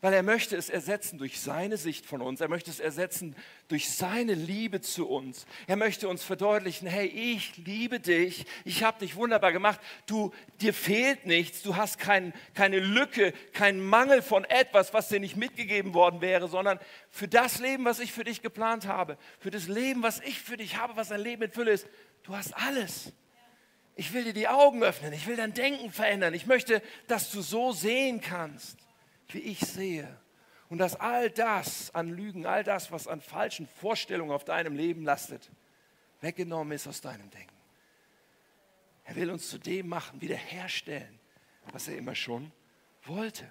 Weil 0.00 0.12
er 0.12 0.22
möchte 0.22 0.56
es 0.56 0.68
ersetzen 0.68 1.18
durch 1.18 1.40
seine 1.40 1.76
Sicht 1.76 2.06
von 2.06 2.20
uns. 2.20 2.40
Er 2.40 2.48
möchte 2.48 2.70
es 2.70 2.80
ersetzen 2.80 3.34
durch 3.68 3.90
seine 3.90 4.34
Liebe 4.34 4.80
zu 4.80 5.08
uns. 5.08 5.46
Er 5.66 5.76
möchte 5.76 6.08
uns 6.08 6.22
verdeutlichen, 6.22 6.86
hey, 6.86 7.06
ich 7.06 7.56
liebe 7.56 7.98
dich, 7.98 8.46
ich 8.64 8.82
habe 8.82 8.98
dich 8.98 9.16
wunderbar 9.16 9.52
gemacht, 9.52 9.80
du, 10.06 10.32
dir 10.60 10.74
fehlt 10.74 11.26
nichts, 11.26 11.62
du 11.62 11.76
hast 11.76 11.98
kein, 11.98 12.34
keine 12.54 12.78
Lücke, 12.78 13.32
keinen 13.52 13.84
Mangel 13.84 14.22
von 14.22 14.44
etwas, 14.44 14.92
was 14.92 15.08
dir 15.08 15.20
nicht 15.20 15.36
mitgegeben 15.36 15.94
worden 15.94 16.20
wäre, 16.20 16.48
sondern 16.48 16.78
für 17.10 17.28
das 17.28 17.58
Leben, 17.58 17.84
was 17.84 17.98
ich 17.98 18.12
für 18.12 18.24
dich 18.24 18.42
geplant 18.42 18.86
habe, 18.86 19.16
für 19.40 19.50
das 19.50 19.66
Leben, 19.66 20.02
was 20.02 20.20
ich 20.20 20.40
für 20.40 20.56
dich 20.56 20.76
habe, 20.76 20.96
was 20.96 21.10
ein 21.10 21.20
Leben 21.20 21.42
in 21.42 21.50
Fülle 21.50 21.72
ist, 21.72 21.86
du 22.22 22.36
hast 22.36 22.54
alles. 22.56 23.12
Ich 23.98 24.12
will 24.12 24.24
dir 24.24 24.34
die 24.34 24.46
Augen 24.46 24.82
öffnen, 24.82 25.14
ich 25.14 25.26
will 25.26 25.36
dein 25.36 25.54
Denken 25.54 25.90
verändern, 25.90 26.34
ich 26.34 26.46
möchte, 26.46 26.82
dass 27.06 27.30
du 27.30 27.40
so 27.40 27.72
sehen 27.72 28.20
kannst 28.20 28.85
wie 29.28 29.40
ich 29.40 29.60
sehe. 29.60 30.18
Und 30.68 30.78
dass 30.78 30.96
all 30.96 31.30
das 31.30 31.94
an 31.94 32.08
Lügen, 32.08 32.46
all 32.46 32.64
das, 32.64 32.90
was 32.90 33.06
an 33.06 33.20
falschen 33.20 33.66
Vorstellungen 33.66 34.32
auf 34.32 34.44
deinem 34.44 34.74
Leben 34.74 35.04
lastet, 35.04 35.50
weggenommen 36.20 36.72
ist 36.72 36.86
aus 36.86 37.00
deinem 37.00 37.30
Denken. 37.30 37.54
Er 39.04 39.14
will 39.14 39.30
uns 39.30 39.48
zu 39.48 39.58
dem 39.58 39.88
machen, 39.88 40.20
wiederherstellen, 40.20 41.20
was 41.70 41.86
er 41.86 41.96
immer 41.96 42.14
schon 42.14 42.50
wollte. 43.04 43.50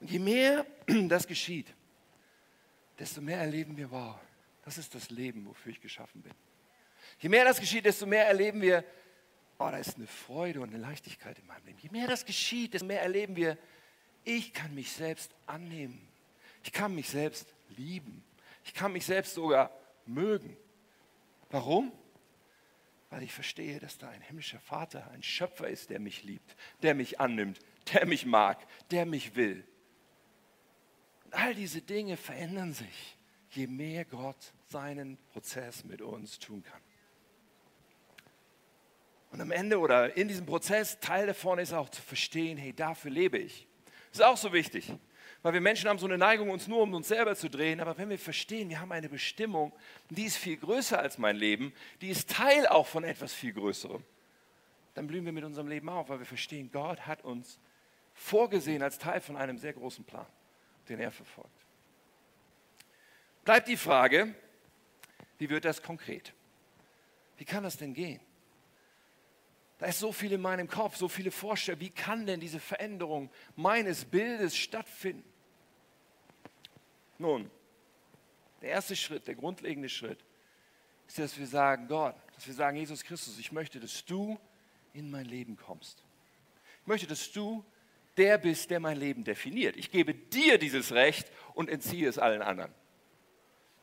Und 0.00 0.10
je 0.10 0.18
mehr 0.18 0.66
das 1.08 1.26
geschieht, 1.26 1.74
desto 2.98 3.20
mehr 3.20 3.38
erleben 3.38 3.76
wir, 3.76 3.90
wow, 3.90 4.16
das 4.64 4.78
ist 4.78 4.94
das 4.94 5.10
Leben, 5.10 5.46
wofür 5.46 5.72
ich 5.72 5.80
geschaffen 5.80 6.22
bin. 6.22 6.32
Je 7.20 7.28
mehr 7.28 7.44
das 7.44 7.60
geschieht, 7.60 7.84
desto 7.84 8.06
mehr 8.06 8.26
erleben 8.26 8.60
wir, 8.60 8.84
oh, 9.58 9.70
da 9.70 9.76
ist 9.76 9.96
eine 9.96 10.06
Freude 10.06 10.60
und 10.60 10.70
eine 10.70 10.78
Leichtigkeit 10.78 11.38
in 11.38 11.46
meinem 11.46 11.66
Leben. 11.66 11.78
Je 11.80 11.90
mehr 11.90 12.06
das 12.06 12.24
geschieht, 12.24 12.74
desto 12.74 12.86
mehr 12.86 13.02
erleben 13.02 13.36
wir, 13.36 13.58
ich 14.24 14.52
kann 14.52 14.74
mich 14.74 14.92
selbst 14.92 15.34
annehmen. 15.46 16.06
Ich 16.62 16.72
kann 16.72 16.94
mich 16.94 17.08
selbst 17.08 17.54
lieben. 17.76 18.24
Ich 18.64 18.74
kann 18.74 18.92
mich 18.92 19.06
selbst 19.06 19.34
sogar 19.34 19.70
mögen. 20.06 20.56
Warum? 21.50 21.92
Weil 23.10 23.22
ich 23.22 23.32
verstehe, 23.32 23.80
dass 23.80 23.96
da 23.96 24.10
ein 24.10 24.20
himmlischer 24.20 24.60
Vater, 24.60 25.10
ein 25.12 25.22
Schöpfer 25.22 25.68
ist, 25.68 25.90
der 25.90 25.98
mich 25.98 26.24
liebt, 26.24 26.56
der 26.82 26.94
mich 26.94 27.20
annimmt, 27.20 27.58
der 27.92 28.06
mich 28.06 28.26
mag, 28.26 28.66
der 28.90 29.06
mich 29.06 29.34
will. 29.34 29.66
Und 31.24 31.34
all 31.34 31.54
diese 31.54 31.80
Dinge 31.80 32.16
verändern 32.16 32.74
sich, 32.74 33.16
je 33.50 33.66
mehr 33.66 34.04
Gott 34.04 34.52
seinen 34.68 35.16
Prozess 35.32 35.84
mit 35.84 36.02
uns 36.02 36.38
tun 36.38 36.62
kann. 36.62 36.82
Und 39.30 39.40
am 39.40 39.50
Ende 39.50 39.78
oder 39.78 40.16
in 40.16 40.28
diesem 40.28 40.46
Prozess, 40.46 40.98
Teil 41.00 41.26
davon 41.26 41.58
ist 41.58 41.72
auch 41.72 41.88
zu 41.88 42.00
verstehen, 42.00 42.56
hey, 42.56 42.72
dafür 42.72 43.10
lebe 43.10 43.38
ich. 43.38 43.66
Das 44.10 44.20
ist 44.20 44.24
auch 44.24 44.36
so 44.36 44.52
wichtig, 44.52 44.90
weil 45.42 45.52
wir 45.52 45.60
Menschen 45.60 45.88
haben 45.88 45.98
so 45.98 46.06
eine 46.06 46.16
Neigung, 46.16 46.50
uns 46.50 46.66
nur 46.66 46.80
um 46.82 46.94
uns 46.94 47.08
selber 47.08 47.36
zu 47.36 47.50
drehen. 47.50 47.80
Aber 47.80 47.96
wenn 47.98 48.08
wir 48.08 48.18
verstehen, 48.18 48.70
wir 48.70 48.80
haben 48.80 48.90
eine 48.90 49.08
Bestimmung, 49.08 49.72
die 50.08 50.24
ist 50.24 50.36
viel 50.36 50.56
größer 50.56 50.98
als 50.98 51.18
mein 51.18 51.36
Leben, 51.36 51.72
die 52.00 52.08
ist 52.08 52.30
Teil 52.30 52.66
auch 52.66 52.86
von 52.86 53.04
etwas 53.04 53.34
viel 53.34 53.52
Größerem, 53.52 54.02
dann 54.94 55.06
blühen 55.06 55.24
wir 55.24 55.32
mit 55.32 55.44
unserem 55.44 55.68
Leben 55.68 55.88
auf, 55.88 56.08
weil 56.08 56.18
wir 56.18 56.26
verstehen, 56.26 56.70
Gott 56.72 57.06
hat 57.06 57.22
uns 57.22 57.58
vorgesehen 58.14 58.82
als 58.82 58.98
Teil 58.98 59.20
von 59.20 59.36
einem 59.36 59.58
sehr 59.58 59.74
großen 59.74 60.04
Plan, 60.04 60.26
den 60.88 60.98
er 60.98 61.12
verfolgt. 61.12 61.50
Bleibt 63.44 63.68
die 63.68 63.76
Frage, 63.76 64.34
wie 65.38 65.48
wird 65.48 65.64
das 65.64 65.82
konkret? 65.82 66.32
Wie 67.36 67.44
kann 67.44 67.62
das 67.62 67.76
denn 67.76 67.94
gehen? 67.94 68.20
Da 69.78 69.86
ist 69.86 70.00
so 70.00 70.12
viel 70.12 70.32
in 70.32 70.40
meinem 70.40 70.68
Kopf, 70.68 70.96
so 70.96 71.08
viele 71.08 71.30
Vorstellungen. 71.30 71.80
Wie 71.80 71.90
kann 71.90 72.26
denn 72.26 72.40
diese 72.40 72.58
Veränderung 72.58 73.30
meines 73.54 74.04
Bildes 74.04 74.56
stattfinden? 74.56 75.24
Nun, 77.18 77.50
der 78.60 78.70
erste 78.70 78.96
Schritt, 78.96 79.26
der 79.28 79.36
grundlegende 79.36 79.88
Schritt, 79.88 80.18
ist, 81.06 81.18
dass 81.18 81.38
wir 81.38 81.46
sagen, 81.46 81.86
Gott, 81.88 82.16
dass 82.34 82.46
wir 82.46 82.54
sagen, 82.54 82.76
Jesus 82.76 83.04
Christus, 83.04 83.38
ich 83.38 83.52
möchte, 83.52 83.78
dass 83.80 84.04
du 84.04 84.38
in 84.92 85.10
mein 85.10 85.26
Leben 85.26 85.56
kommst. 85.56 86.04
Ich 86.82 86.86
möchte, 86.86 87.06
dass 87.06 87.30
du 87.32 87.64
der 88.16 88.36
bist, 88.36 88.70
der 88.70 88.80
mein 88.80 88.96
Leben 88.96 89.22
definiert. 89.22 89.76
Ich 89.76 89.90
gebe 89.90 90.12
dir 90.12 90.58
dieses 90.58 90.92
Recht 90.92 91.30
und 91.54 91.70
entziehe 91.70 92.08
es 92.08 92.18
allen 92.18 92.42
anderen. 92.42 92.72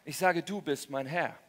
Ich 0.04 0.18
sage, 0.18 0.44
du 0.44 0.62
bist 0.62 0.90
mein 0.90 1.08
Herr. 1.08 1.40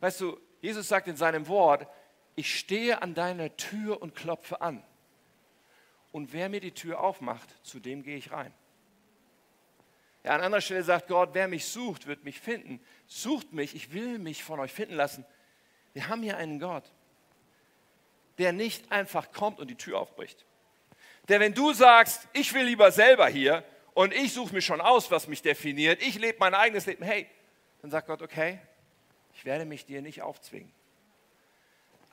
Weißt 0.00 0.20
du, 0.20 0.38
Jesus 0.60 0.86
sagt 0.86 1.08
in 1.08 1.16
seinem 1.16 1.48
Wort, 1.48 1.88
ich 2.36 2.58
stehe 2.58 3.02
an 3.02 3.14
deiner 3.14 3.56
Tür 3.56 4.02
und 4.02 4.14
klopfe 4.14 4.60
an. 4.60 4.82
Und 6.12 6.32
wer 6.32 6.48
mir 6.48 6.60
die 6.60 6.72
Tür 6.72 7.00
aufmacht, 7.00 7.48
zu 7.64 7.80
dem 7.80 8.02
gehe 8.02 8.16
ich 8.16 8.30
rein. 8.30 8.52
Ja, 10.22 10.32
an 10.32 10.40
anderer 10.40 10.60
Stelle 10.60 10.82
sagt 10.82 11.08
Gott, 11.08 11.30
wer 11.32 11.48
mich 11.48 11.66
sucht, 11.66 12.06
wird 12.06 12.24
mich 12.24 12.40
finden. 12.40 12.80
Sucht 13.06 13.52
mich, 13.52 13.74
ich 13.74 13.92
will 13.92 14.18
mich 14.18 14.42
von 14.42 14.58
euch 14.58 14.72
finden 14.72 14.94
lassen. 14.94 15.24
Wir 15.92 16.08
haben 16.08 16.22
hier 16.22 16.36
einen 16.36 16.58
Gott, 16.58 16.90
der 18.38 18.52
nicht 18.52 18.90
einfach 18.90 19.32
kommt 19.32 19.60
und 19.60 19.68
die 19.68 19.76
Tür 19.76 19.98
aufbricht. 19.98 20.46
Der, 21.28 21.40
wenn 21.40 21.54
du 21.54 21.72
sagst, 21.72 22.26
ich 22.32 22.52
will 22.52 22.64
lieber 22.64 22.90
selber 22.90 23.28
hier 23.28 23.64
und 23.92 24.12
ich 24.12 24.32
suche 24.32 24.54
mir 24.54 24.62
schon 24.62 24.80
aus, 24.80 25.10
was 25.10 25.28
mich 25.28 25.42
definiert, 25.42 26.02
ich 26.02 26.18
lebe 26.18 26.38
mein 26.38 26.54
eigenes 26.54 26.86
Leben, 26.86 27.04
hey, 27.04 27.26
dann 27.82 27.90
sagt 27.90 28.06
Gott, 28.06 28.22
okay, 28.22 28.58
ich 29.34 29.44
werde 29.44 29.64
mich 29.64 29.84
dir 29.84 30.00
nicht 30.00 30.22
aufzwingen. 30.22 30.72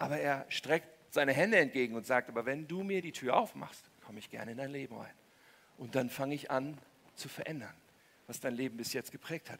Aber 0.01 0.17
er 0.17 0.47
streckt 0.49 0.87
seine 1.13 1.31
Hände 1.31 1.57
entgegen 1.57 1.93
und 1.93 2.07
sagt, 2.07 2.27
aber 2.27 2.47
wenn 2.47 2.67
du 2.67 2.81
mir 2.81 3.03
die 3.03 3.11
Tür 3.11 3.37
aufmachst, 3.37 3.85
komme 4.03 4.17
ich 4.17 4.31
gerne 4.31 4.53
in 4.53 4.57
dein 4.57 4.71
Leben 4.71 4.97
rein. 4.97 5.13
Und 5.77 5.93
dann 5.93 6.09
fange 6.09 6.33
ich 6.33 6.49
an 6.49 6.75
zu 7.13 7.29
verändern, 7.29 7.75
was 8.25 8.39
dein 8.39 8.55
Leben 8.55 8.77
bis 8.77 8.93
jetzt 8.93 9.11
geprägt 9.11 9.51
hat. 9.51 9.59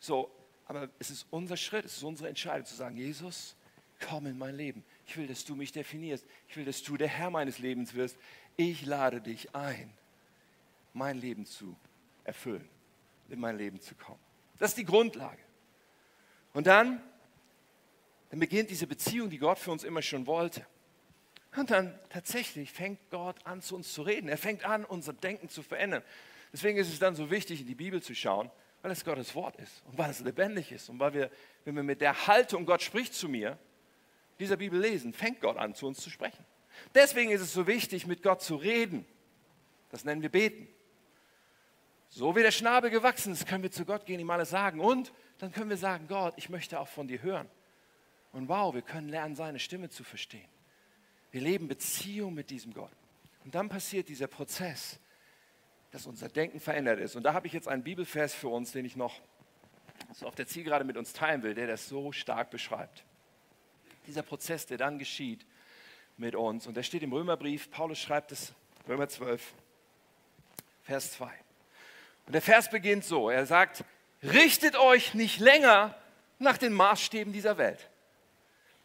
So, 0.00 0.30
aber 0.64 0.88
es 0.98 1.10
ist 1.10 1.26
unser 1.28 1.58
Schritt, 1.58 1.84
es 1.84 1.98
ist 1.98 2.04
unsere 2.04 2.30
Entscheidung 2.30 2.64
zu 2.64 2.74
sagen, 2.74 2.96
Jesus, 2.96 3.54
komm 4.00 4.24
in 4.24 4.38
mein 4.38 4.56
Leben. 4.56 4.82
Ich 5.06 5.14
will, 5.18 5.26
dass 5.26 5.44
du 5.44 5.54
mich 5.56 5.72
definierst. 5.72 6.24
Ich 6.48 6.56
will, 6.56 6.64
dass 6.64 6.82
du 6.82 6.96
der 6.96 7.08
Herr 7.08 7.28
meines 7.28 7.58
Lebens 7.58 7.92
wirst. 7.92 8.16
Ich 8.56 8.86
lade 8.86 9.20
dich 9.20 9.54
ein, 9.54 9.92
mein 10.94 11.18
Leben 11.18 11.44
zu 11.44 11.76
erfüllen, 12.24 12.66
in 13.28 13.38
mein 13.38 13.58
Leben 13.58 13.78
zu 13.78 13.94
kommen. 13.94 14.20
Das 14.58 14.70
ist 14.70 14.78
die 14.78 14.86
Grundlage. 14.86 15.42
Und 16.54 16.66
dann 16.66 17.02
dann 18.32 18.40
beginnt 18.40 18.70
diese 18.70 18.86
Beziehung, 18.86 19.28
die 19.28 19.36
Gott 19.36 19.58
für 19.58 19.70
uns 19.70 19.84
immer 19.84 20.00
schon 20.00 20.26
wollte. 20.26 20.64
Und 21.54 21.70
dann 21.70 22.00
tatsächlich 22.08 22.72
fängt 22.72 23.10
Gott 23.10 23.36
an, 23.44 23.60
zu 23.60 23.76
uns 23.76 23.92
zu 23.92 24.00
reden. 24.00 24.26
Er 24.30 24.38
fängt 24.38 24.64
an, 24.64 24.86
unser 24.86 25.12
Denken 25.12 25.50
zu 25.50 25.62
verändern. 25.62 26.02
Deswegen 26.50 26.78
ist 26.78 26.90
es 26.90 26.98
dann 26.98 27.14
so 27.14 27.30
wichtig, 27.30 27.60
in 27.60 27.66
die 27.66 27.74
Bibel 27.74 28.00
zu 28.00 28.14
schauen, 28.14 28.50
weil 28.80 28.90
es 28.90 29.04
Gottes 29.04 29.34
Wort 29.34 29.56
ist 29.56 29.82
und 29.84 29.98
weil 29.98 30.08
es 30.08 30.20
lebendig 30.20 30.72
ist 30.72 30.88
und 30.88 30.98
weil 30.98 31.12
wir, 31.12 31.30
wenn 31.66 31.76
wir 31.76 31.82
mit 31.82 32.00
der 32.00 32.26
Haltung, 32.26 32.64
Gott 32.64 32.80
spricht 32.80 33.12
zu 33.12 33.28
mir, 33.28 33.58
dieser 34.38 34.56
Bibel 34.56 34.80
lesen, 34.80 35.12
fängt 35.12 35.42
Gott 35.42 35.58
an, 35.58 35.74
zu 35.74 35.86
uns 35.86 36.00
zu 36.00 36.08
sprechen. 36.08 36.42
Deswegen 36.94 37.32
ist 37.32 37.42
es 37.42 37.52
so 37.52 37.66
wichtig, 37.66 38.06
mit 38.06 38.22
Gott 38.22 38.40
zu 38.40 38.56
reden. 38.56 39.04
Das 39.90 40.04
nennen 40.04 40.22
wir 40.22 40.30
Beten. 40.30 40.68
So 42.08 42.34
wie 42.34 42.40
der 42.40 42.50
Schnabel 42.50 42.88
gewachsen 42.88 43.34
ist, 43.34 43.46
können 43.46 43.62
wir 43.62 43.70
zu 43.70 43.84
Gott 43.84 44.06
gehen, 44.06 44.20
ihm 44.20 44.30
alles 44.30 44.48
sagen. 44.48 44.80
Und 44.80 45.12
dann 45.36 45.52
können 45.52 45.68
wir 45.68 45.76
sagen, 45.76 46.08
Gott, 46.08 46.32
ich 46.38 46.48
möchte 46.48 46.80
auch 46.80 46.88
von 46.88 47.06
dir 47.06 47.22
hören. 47.22 47.50
Und 48.32 48.48
wow, 48.48 48.74
wir 48.74 48.82
können 48.82 49.08
lernen, 49.08 49.36
seine 49.36 49.58
Stimme 49.58 49.90
zu 49.90 50.04
verstehen. 50.04 50.48
Wir 51.30 51.42
leben 51.42 51.68
Beziehung 51.68 52.34
mit 52.34 52.50
diesem 52.50 52.72
Gott. 52.72 52.90
Und 53.44 53.54
dann 53.54 53.68
passiert 53.68 54.08
dieser 54.08 54.26
Prozess, 54.26 54.98
dass 55.90 56.06
unser 56.06 56.28
Denken 56.28 56.60
verändert 56.60 56.98
ist. 56.98 57.16
Und 57.16 57.22
da 57.22 57.34
habe 57.34 57.46
ich 57.46 57.52
jetzt 57.52 57.68
einen 57.68 57.82
Bibelvers 57.82 58.34
für 58.34 58.48
uns, 58.48 58.72
den 58.72 58.84
ich 58.84 58.96
noch 58.96 59.20
so 60.14 60.26
auf 60.26 60.34
der 60.34 60.46
Zielgerade 60.46 60.84
mit 60.84 60.96
uns 60.96 61.12
teilen 61.12 61.42
will, 61.42 61.54
der 61.54 61.66
das 61.66 61.88
so 61.88 62.12
stark 62.12 62.50
beschreibt. 62.50 63.04
Dieser 64.06 64.22
Prozess, 64.22 64.66
der 64.66 64.78
dann 64.78 64.98
geschieht 64.98 65.44
mit 66.16 66.34
uns. 66.34 66.66
Und 66.66 66.76
der 66.76 66.82
steht 66.82 67.02
im 67.02 67.12
Römerbrief, 67.12 67.70
Paulus 67.70 67.98
schreibt 67.98 68.32
es, 68.32 68.54
Römer 68.88 69.08
12, 69.08 69.54
Vers 70.82 71.12
2. 71.12 71.30
Und 72.26 72.32
der 72.32 72.42
Vers 72.42 72.70
beginnt 72.70 73.04
so, 73.04 73.30
er 73.30 73.46
sagt, 73.46 73.84
richtet 74.22 74.76
euch 74.76 75.14
nicht 75.14 75.38
länger 75.38 75.96
nach 76.38 76.56
den 76.56 76.72
Maßstäben 76.72 77.32
dieser 77.32 77.58
Welt 77.58 77.90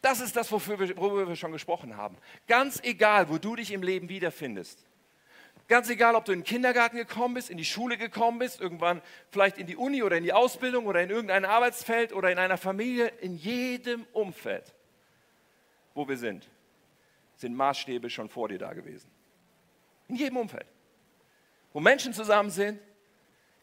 das 0.07 0.21
ist 0.21 0.37
das, 0.37 0.49
wofür 0.53 0.79
wir, 0.79 0.95
worüber 0.95 1.27
wir 1.27 1.35
schon 1.35 1.51
gesprochen 1.51 1.97
haben. 1.97 2.15
Ganz 2.47 2.79
egal, 2.81 3.27
wo 3.27 3.37
du 3.37 3.57
dich 3.57 3.73
im 3.73 3.83
Leben 3.83 4.07
wiederfindest. 4.07 4.85
Ganz 5.67 5.89
egal, 5.89 6.15
ob 6.15 6.23
du 6.23 6.31
in 6.31 6.39
den 6.39 6.45
Kindergarten 6.45 6.95
gekommen 6.95 7.33
bist, 7.33 7.49
in 7.49 7.57
die 7.57 7.65
Schule 7.65 7.97
gekommen 7.97 8.39
bist, 8.39 8.61
irgendwann 8.61 9.01
vielleicht 9.31 9.57
in 9.57 9.67
die 9.67 9.75
Uni 9.75 10.01
oder 10.03 10.15
in 10.15 10.23
die 10.23 10.31
Ausbildung 10.31 10.85
oder 10.85 11.03
in 11.03 11.09
irgendein 11.09 11.43
Arbeitsfeld 11.43 12.13
oder 12.13 12.31
in 12.31 12.39
einer 12.39 12.57
Familie, 12.57 13.07
in 13.19 13.35
jedem 13.35 14.05
Umfeld, 14.13 14.73
wo 15.93 16.07
wir 16.07 16.17
sind, 16.17 16.47
sind 17.35 17.53
Maßstäbe 17.53 18.09
schon 18.09 18.29
vor 18.29 18.47
dir 18.47 18.59
da 18.59 18.71
gewesen. 18.71 19.11
In 20.07 20.15
jedem 20.15 20.37
Umfeld. 20.37 20.67
Wo 21.73 21.81
Menschen 21.81 22.13
zusammen 22.13 22.49
sind, 22.49 22.79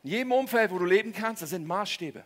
in 0.02 0.10
jedem 0.10 0.32
Umfeld, 0.32 0.70
wo 0.70 0.78
du 0.78 0.84
leben 0.84 1.14
kannst, 1.14 1.40
das 1.40 1.48
sind 1.48 1.66
Maßstäbe. 1.66 2.22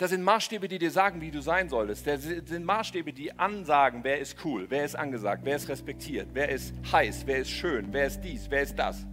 Das 0.00 0.08
sind 0.08 0.22
Maßstäbe, 0.22 0.66
die 0.66 0.78
dir 0.78 0.90
sagen, 0.90 1.20
wie 1.20 1.30
du 1.30 1.42
sein 1.42 1.68
solltest. 1.68 2.06
Das 2.06 2.22
sind 2.22 2.64
Maßstäbe, 2.64 3.12
die 3.12 3.38
ansagen, 3.38 4.02
wer 4.02 4.18
ist 4.18 4.42
cool, 4.46 4.64
wer 4.70 4.86
ist 4.86 4.94
angesagt, 4.94 5.42
wer 5.44 5.56
ist 5.56 5.68
respektiert, 5.68 6.28
wer 6.32 6.48
ist 6.48 6.72
heiß, 6.90 7.26
wer 7.26 7.36
ist 7.36 7.50
schön, 7.50 7.92
wer 7.92 8.06
ist 8.06 8.22
dies, 8.22 8.48
wer 8.48 8.62
ist 8.62 8.78
das. 8.78 9.04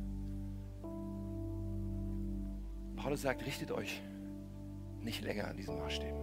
Paulus 2.95 3.23
sagt, 3.23 3.45
richtet 3.45 3.69
euch 3.73 4.01
nicht 5.01 5.25
länger 5.25 5.49
an 5.49 5.57
diesen 5.57 5.77
Maßstäben. 5.77 6.21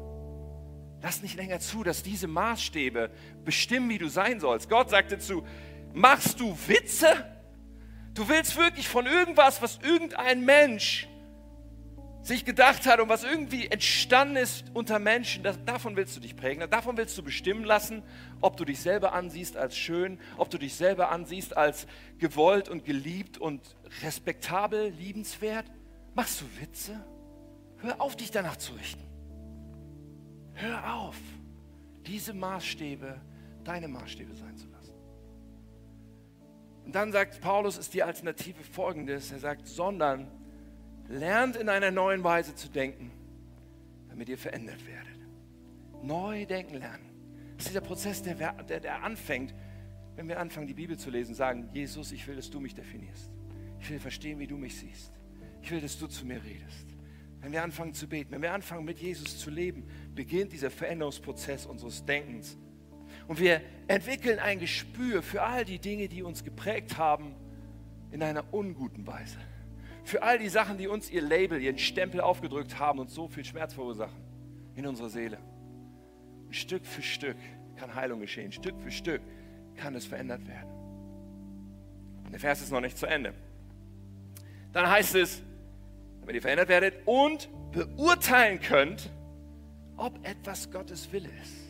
Lass 1.03 1.21
nicht 1.21 1.37
länger 1.37 1.61
zu, 1.61 1.85
dass 1.85 2.03
diese 2.03 2.27
Maßstäbe 2.27 3.11
bestimmen, 3.45 3.91
wie 3.91 3.99
du 3.99 4.09
sein 4.09 4.41
sollst. 4.41 4.71
Gott 4.71 4.89
sagte 4.89 5.19
zu, 5.19 5.45
machst 5.93 6.41
du 6.41 6.57
Witze? 6.69 7.09
Du 8.15 8.31
willst 8.31 8.57
wirklich 8.57 8.89
von 8.89 9.05
irgendwas, 9.05 9.61
was 9.61 9.79
irgendein 9.83 10.43
Mensch 10.43 11.07
sich 12.25 12.47
gedacht 12.47 12.87
hat 12.87 13.01
und 13.01 13.09
was 13.11 13.23
irgendwie 13.23 13.67
entstanden 13.67 14.37
ist 14.37 14.65
unter 14.73 14.99
Menschen, 14.99 15.45
das, 15.45 15.63
davon 15.65 15.95
willst 15.95 16.17
du 16.17 16.21
dich 16.21 16.35
prägen, 16.35 16.69
davon 16.71 16.97
willst 16.97 17.17
du 17.19 17.23
bestimmen 17.23 17.65
lassen, 17.65 18.03
ob 18.41 18.57
du 18.57 18.65
dich 18.65 18.81
selber 18.81 19.13
ansiehst 19.13 19.59
als 19.59 19.77
schön, 19.77 20.19
ob 20.39 20.49
du 20.49 20.57
dich 20.57 20.75
selber 20.75 21.11
ansiehst 21.11 21.55
als 21.55 21.87
gewollt 22.19 22.71
und 22.71 22.87
geliebt 22.87 23.37
und 23.37 23.77
respektabel, 24.03 24.89
liebenswert. 24.89 25.67
Machst 26.15 26.41
du 26.41 26.45
Witze? 26.61 27.05
Hör 27.79 28.01
auf, 28.01 28.17
dich 28.17 28.31
danach 28.31 28.57
zu 28.57 28.73
richten. 28.73 29.05
Hör 30.55 30.95
auf, 30.95 31.17
diese 32.07 32.33
Maßstäbe 32.33 33.21
deine 33.65 33.89
Maßstäbe 33.89 34.35
sein 34.35 34.57
zu 34.57 34.67
lassen. 34.69 34.95
Und 36.87 36.95
dann 36.95 37.13
sagt 37.13 37.41
Paulus, 37.43 37.77
ist 37.77 37.93
die 37.93 38.03
Alternative 38.03 38.63
folgendes. 38.63 39.31
Er 39.31 39.41
sagt, 39.41 39.67
sondern 39.67 40.31
lernt 41.09 41.57
in 41.57 41.69
einer 41.69 41.91
neuen 41.91 42.25
Weise 42.25 42.55
zu 42.55 42.69
denken, 42.69 43.11
damit 44.09 44.29
ihr 44.29 44.39
verändert 44.39 44.87
werdet. 44.87 45.19
Neu 46.03 46.47
denken 46.47 46.77
lernen. 46.77 47.05
Das 47.57 47.67
ist 47.67 47.71
dieser 47.71 47.81
Prozess, 47.81 48.23
der, 48.23 48.35
der, 48.65 48.81
der 48.81 49.03
anfängt, 49.03 49.55
wenn 50.17 50.29
wir 50.29 50.39
anfangen, 50.39 50.67
die 50.67 50.75
Bibel 50.75 50.97
zu 50.97 51.11
lesen, 51.11 51.35
sagen, 51.35 51.69
Jesus, 51.73 52.13
ich 52.13 52.27
will, 52.27 52.37
dass 52.37 52.51
du 52.51 52.61
mich 52.61 52.75
definierst. 52.75 53.31
Ich 53.81 53.91
will 53.91 53.99
verstehen, 53.99 54.39
wie 54.39 54.47
du 54.47 54.57
mich 54.57 54.77
siehst. 54.79 55.13
Ich 55.63 55.71
will, 55.71 55.81
dass 55.81 55.99
du 55.99 56.07
zu 56.07 56.25
mir 56.25 56.43
redest. 56.45 56.87
Wenn 57.41 57.53
wir 57.53 57.63
anfangen 57.63 57.93
zu 57.93 58.09
beten, 58.09 58.33
wenn 58.33 58.43
wir 58.43 58.53
anfangen 58.53 58.85
mit 58.85 58.99
Jesus 58.99 59.39
zu 59.39 59.51
leben, 59.51 59.87
beginnt 60.15 60.53
dieser 60.53 60.71
Veränderungsprozess 60.71 61.67
unseres 61.67 62.05
Denkens. 62.05 62.57
Und 63.29 63.41
wir 63.41 63.61
entwickeln 63.87 64.39
ein 64.39 64.59
Gespür 64.59 65.23
für 65.23 65.43
all 65.43 65.65
die 65.65 65.79
Dinge, 65.79 66.09
die 66.09 66.23
uns 66.23 66.45
geprägt 66.45 66.97
haben, 66.97 67.35
in 68.11 68.23
einer 68.23 68.53
unguten 68.53 69.07
Weise. 69.07 69.39
Für 70.05 70.23
all 70.23 70.39
die 70.39 70.49
Sachen, 70.49 70.77
die 70.77 70.87
uns 70.87 71.11
ihr 71.11 71.23
Label, 71.23 71.61
ihren 71.61 71.79
Stempel 71.79 72.21
aufgedrückt 72.21 72.79
haben 72.79 72.99
und 72.99 73.11
so 73.11 73.27
viel 73.27 73.45
Schmerz 73.45 73.73
verursachen 73.73 74.23
in 74.77 74.87
unserer 74.87 75.09
Seele. 75.09 75.39
Und 76.47 76.55
Stück 76.55 76.85
für 76.85 77.03
Stück 77.03 77.37
kann 77.77 77.95
Heilung 77.95 78.21
geschehen. 78.21 78.53
Stück 78.53 78.79
für 78.81 78.91
Stück 78.91 79.23
kann 79.77 79.95
es 79.95 80.05
verändert 80.05 80.47
werden. 80.47 80.71
Und 82.25 82.33
der 82.33 82.41
Vers 82.41 82.61
ist 82.61 82.71
noch 82.71 82.81
nicht 82.81 82.99
zu 82.99 83.07
Ende. 83.07 83.35
Dann 84.73 84.89
heißt 84.89 85.15
es, 85.15 85.43
damit 86.21 86.35
ihr 86.37 86.43
verändert 86.43 86.69
werdet 86.69 86.95
und 87.07 87.49
beurteilen 87.73 88.61
könnt, 88.61 89.11
ob 89.97 90.27
etwas 90.27 90.71
Gottes 90.71 91.13
Wille 91.13 91.31
ist. 91.43 91.65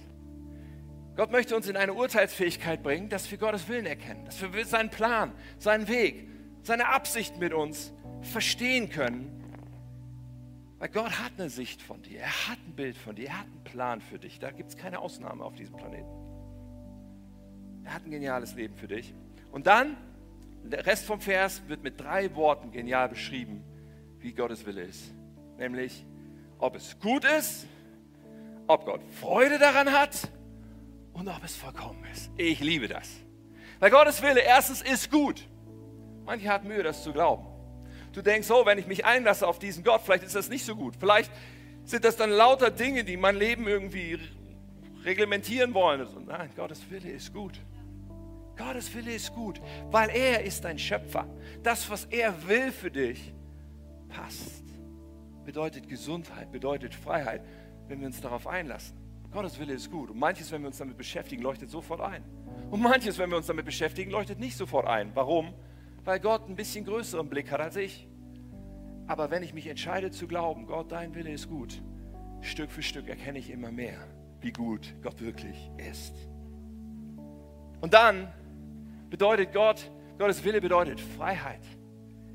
Gott 1.16 1.30
möchte 1.30 1.54
uns 1.54 1.68
in 1.68 1.76
eine 1.76 1.92
Urteilsfähigkeit 1.92 2.82
bringen, 2.82 3.08
dass 3.08 3.30
wir 3.30 3.38
Gottes 3.38 3.68
Willen 3.68 3.86
erkennen, 3.86 4.24
dass 4.24 4.40
wir 4.42 4.64
seinen 4.64 4.90
Plan, 4.90 5.32
seinen 5.58 5.86
Weg, 5.86 6.28
seine 6.62 6.88
Absicht 6.88 7.38
mit 7.38 7.52
uns 7.52 7.92
verstehen 8.26 8.88
können. 8.90 9.40
Weil 10.78 10.88
Gott 10.88 11.18
hat 11.18 11.32
eine 11.38 11.48
Sicht 11.48 11.80
von 11.80 12.02
dir, 12.02 12.20
er 12.20 12.48
hat 12.48 12.58
ein 12.66 12.74
Bild 12.74 12.96
von 12.96 13.14
dir, 13.16 13.28
er 13.28 13.38
hat 13.40 13.46
einen 13.46 13.64
Plan 13.64 14.00
für 14.00 14.18
dich. 14.18 14.38
Da 14.38 14.50
gibt 14.50 14.68
es 14.70 14.76
keine 14.76 14.98
Ausnahme 14.98 15.44
auf 15.44 15.54
diesem 15.54 15.76
Planeten. 15.76 16.10
Er 17.84 17.94
hat 17.94 18.04
ein 18.04 18.10
geniales 18.10 18.54
Leben 18.54 18.74
für 18.76 18.88
dich. 18.88 19.14
Und 19.52 19.66
dann, 19.66 19.96
der 20.64 20.84
Rest 20.84 21.04
vom 21.04 21.20
Vers 21.20 21.62
wird 21.68 21.82
mit 21.82 22.00
drei 22.00 22.34
Worten 22.34 22.70
genial 22.70 23.08
beschrieben, 23.08 23.62
wie 24.18 24.32
Gottes 24.32 24.66
Wille 24.66 24.82
ist. 24.82 25.14
Nämlich, 25.58 26.04
ob 26.58 26.76
es 26.76 26.98
gut 26.98 27.24
ist, 27.24 27.66
ob 28.66 28.86
Gott 28.86 29.02
Freude 29.20 29.58
daran 29.58 29.92
hat 29.92 30.28
und 31.12 31.28
ob 31.28 31.44
es 31.44 31.56
vollkommen 31.56 32.04
ist. 32.12 32.30
Ich 32.36 32.60
liebe 32.60 32.88
das. 32.88 33.08
Weil 33.78 33.90
Gottes 33.90 34.22
Wille 34.22 34.40
erstens 34.40 34.82
ist 34.82 35.10
gut. 35.10 35.46
Manche 36.24 36.48
haben 36.48 36.68
Mühe, 36.68 36.82
das 36.82 37.02
zu 37.02 37.12
glauben. 37.12 37.53
Du 38.14 38.22
denkst, 38.22 38.48
oh, 38.50 38.64
wenn 38.64 38.78
ich 38.78 38.86
mich 38.86 39.04
einlasse 39.04 39.46
auf 39.46 39.58
diesen 39.58 39.82
Gott, 39.82 40.02
vielleicht 40.04 40.22
ist 40.22 40.36
das 40.36 40.48
nicht 40.48 40.64
so 40.64 40.76
gut. 40.76 40.94
Vielleicht 40.98 41.32
sind 41.84 42.04
das 42.04 42.16
dann 42.16 42.30
lauter 42.30 42.70
Dinge, 42.70 43.04
die 43.04 43.16
mein 43.16 43.36
Leben 43.36 43.66
irgendwie 43.66 44.18
reglementieren 45.04 45.74
wollen. 45.74 46.00
Und 46.06 46.28
nein, 46.28 46.48
Gottes 46.56 46.80
Wille 46.90 47.10
ist 47.10 47.32
gut. 47.32 47.60
Gottes 48.56 48.94
Wille 48.94 49.12
ist 49.12 49.34
gut, 49.34 49.60
weil 49.90 50.10
er 50.10 50.44
ist 50.44 50.64
dein 50.64 50.78
Schöpfer. 50.78 51.26
Das, 51.64 51.90
was 51.90 52.04
er 52.04 52.46
will 52.46 52.70
für 52.70 52.90
dich, 52.90 53.34
passt. 54.08 54.62
Bedeutet 55.44 55.88
Gesundheit, 55.88 56.52
bedeutet 56.52 56.94
Freiheit, 56.94 57.42
wenn 57.88 57.98
wir 57.98 58.06
uns 58.06 58.20
darauf 58.20 58.46
einlassen. 58.46 58.96
Gottes 59.32 59.58
Wille 59.58 59.74
ist 59.74 59.90
gut. 59.90 60.10
Und 60.10 60.20
manches, 60.20 60.52
wenn 60.52 60.62
wir 60.62 60.68
uns 60.68 60.78
damit 60.78 60.96
beschäftigen, 60.96 61.42
leuchtet 61.42 61.68
sofort 61.68 62.00
ein. 62.00 62.22
Und 62.70 62.80
manches, 62.80 63.18
wenn 63.18 63.28
wir 63.28 63.36
uns 63.36 63.46
damit 63.46 63.64
beschäftigen, 63.64 64.12
leuchtet 64.12 64.38
nicht 64.38 64.56
sofort 64.56 64.86
ein. 64.86 65.10
Warum? 65.14 65.52
Weil 66.04 66.20
Gott 66.20 66.48
ein 66.48 66.56
bisschen 66.56 66.84
größeren 66.84 67.28
Blick 67.28 67.50
hat 67.50 67.60
als 67.60 67.76
ich. 67.76 68.06
Aber 69.06 69.30
wenn 69.30 69.42
ich 69.42 69.54
mich 69.54 69.66
entscheide 69.66 70.10
zu 70.10 70.26
glauben, 70.26 70.66
Gott, 70.66 70.92
dein 70.92 71.14
Wille 71.14 71.30
ist 71.30 71.48
gut, 71.48 71.82
Stück 72.40 72.70
für 72.70 72.82
Stück 72.82 73.08
erkenne 73.08 73.38
ich 73.38 73.50
immer 73.50 73.70
mehr, 73.70 73.98
wie 74.40 74.52
gut 74.52 74.94
Gott 75.02 75.20
wirklich 75.20 75.70
ist. 75.76 76.14
Und 77.80 77.92
dann 77.92 78.32
bedeutet 79.10 79.52
Gott, 79.52 79.90
Gottes 80.18 80.42
Wille 80.44 80.60
bedeutet 80.60 81.00
Freiheit. 81.00 81.60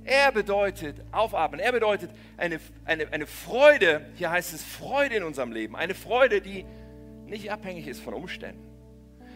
Er 0.04 0.32
bedeutet 0.32 1.04
aufatmen. 1.12 1.60
Er 1.60 1.72
bedeutet 1.72 2.12
eine, 2.38 2.60
eine, 2.86 3.12
eine 3.12 3.28
Freude, 3.28 4.06
hier 4.16 4.32
heißt 4.32 4.54
es 4.54 4.64
Freude 4.64 5.16
in 5.16 5.24
unserem 5.24 5.52
Leben. 5.52 5.76
Eine 5.76 5.94
Freude, 5.94 6.42
die 6.42 6.66
nicht 7.26 7.52
abhängig 7.52 7.88
ist 7.88 8.02
von 8.02 8.14
Umständen. 8.14 8.69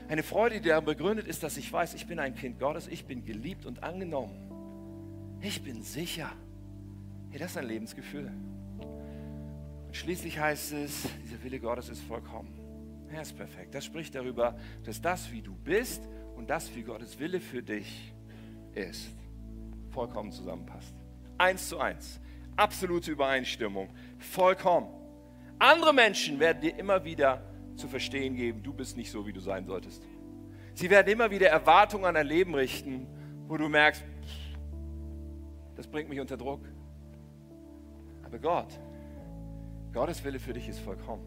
Eine 0.07 0.23
Freude, 0.23 0.59
die 0.59 0.69
darin 0.69 0.85
begründet 0.85 1.27
ist, 1.27 1.43
dass 1.43 1.57
ich 1.57 1.71
weiß, 1.71 1.93
ich 1.93 2.07
bin 2.07 2.19
ein 2.19 2.35
Kind 2.35 2.59
Gottes, 2.59 2.87
ich 2.87 3.05
bin 3.05 3.25
geliebt 3.25 3.65
und 3.65 3.83
angenommen. 3.83 4.35
Ich 5.41 5.63
bin 5.63 5.81
sicher. 5.83 6.31
Hey, 7.29 7.39
das 7.39 7.51
ist 7.51 7.57
ein 7.57 7.67
Lebensgefühl. 7.67 8.31
Und 9.87 9.95
schließlich 9.95 10.39
heißt 10.39 10.73
es, 10.73 11.07
dieser 11.23 11.43
Wille 11.43 11.59
Gottes 11.59 11.89
ist 11.89 12.01
vollkommen. 12.01 12.53
Er 13.09 13.21
ist 13.21 13.35
perfekt. 13.35 13.75
Das 13.75 13.85
spricht 13.85 14.15
darüber, 14.15 14.57
dass 14.83 15.01
das, 15.01 15.31
wie 15.31 15.41
du 15.41 15.55
bist 15.55 16.01
und 16.35 16.49
das, 16.49 16.73
wie 16.75 16.83
Gottes 16.83 17.19
Wille 17.19 17.39
für 17.39 17.61
dich 17.61 18.13
ist 18.73 19.09
vollkommen 19.93 20.31
zusammenpasst. 20.31 20.93
Eins 21.37 21.69
zu 21.69 21.79
eins. 21.79 22.19
Absolute 22.55 23.11
Übereinstimmung. 23.11 23.89
Vollkommen. 24.17 24.89
Andere 25.59 25.93
Menschen 25.93 26.39
werden 26.39 26.61
dir 26.61 26.75
immer 26.77 27.05
wieder 27.05 27.41
zu 27.75 27.87
verstehen 27.87 28.35
geben, 28.35 28.63
du 28.63 28.73
bist 28.73 28.97
nicht 28.97 29.11
so, 29.11 29.25
wie 29.25 29.33
du 29.33 29.39
sein 29.39 29.65
solltest. 29.65 30.03
Sie 30.73 30.89
werden 30.89 31.11
immer 31.11 31.31
wieder 31.31 31.49
Erwartungen 31.49 32.05
an 32.05 32.15
dein 32.15 32.27
Leben 32.27 32.55
richten, 32.55 33.07
wo 33.47 33.57
du 33.57 33.69
merkst, 33.69 34.03
das 35.75 35.87
bringt 35.87 36.09
mich 36.09 36.19
unter 36.19 36.37
Druck. 36.37 36.61
Aber 38.23 38.39
Gott, 38.39 38.79
Gottes 39.93 40.23
Wille 40.23 40.39
für 40.39 40.53
dich 40.53 40.67
ist 40.67 40.79
vollkommen. 40.79 41.23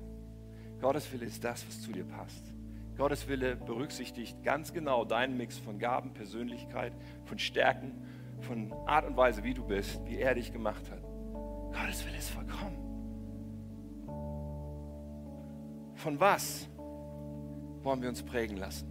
Gottes 0.81 1.13
Wille 1.13 1.27
ist 1.27 1.43
das, 1.45 1.67
was 1.67 1.81
zu 1.83 1.93
dir 1.93 2.05
passt. 2.05 2.53
Gottes 2.97 3.29
Wille 3.29 3.57
berücksichtigt 3.57 4.43
ganz 4.43 4.73
genau 4.73 5.05
deinen 5.05 5.37
Mix 5.37 5.59
von 5.59 5.79
Gaben, 5.79 6.15
Persönlichkeit, 6.15 6.93
von 7.25 7.39
Stärken 7.39 7.93
von 8.41 8.73
Art 8.87 9.07
und 9.07 9.17
Weise, 9.17 9.43
wie 9.45 9.55
du 9.55 9.65
bist, 9.65 10.01
wie 10.07 10.19
er 10.19 10.35
dich 10.35 10.53
gemacht 10.53 10.91
hat. 10.91 11.03
Gottes 11.73 12.07
Wille 12.07 12.19
ist 12.19 12.31
vollkommen. 12.31 12.86
Von 15.97 16.21
was 16.21 16.69
wollen 17.83 18.03
wir 18.03 18.09
uns 18.09 18.23
prägen 18.23 18.59
lassen? 18.59 18.87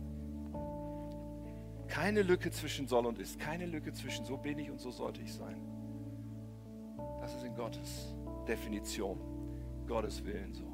Keine 1.87 2.23
Lücke 2.23 2.49
zwischen 2.49 2.87
soll 2.87 3.05
und 3.05 3.19
ist, 3.19 3.39
keine 3.39 3.67
Lücke 3.67 3.93
zwischen 3.93 4.25
so 4.25 4.37
bin 4.37 4.57
ich 4.57 4.71
und 4.71 4.79
so 4.79 4.89
sollte 4.89 5.21
ich 5.21 5.31
sein. 5.31 5.55
Das 7.21 7.33
ist 7.35 7.43
in 7.43 7.55
Gottes 7.55 8.15
Definition, 8.47 9.19
Gottes 9.87 10.25
Willen 10.25 10.53
so. 10.53 10.65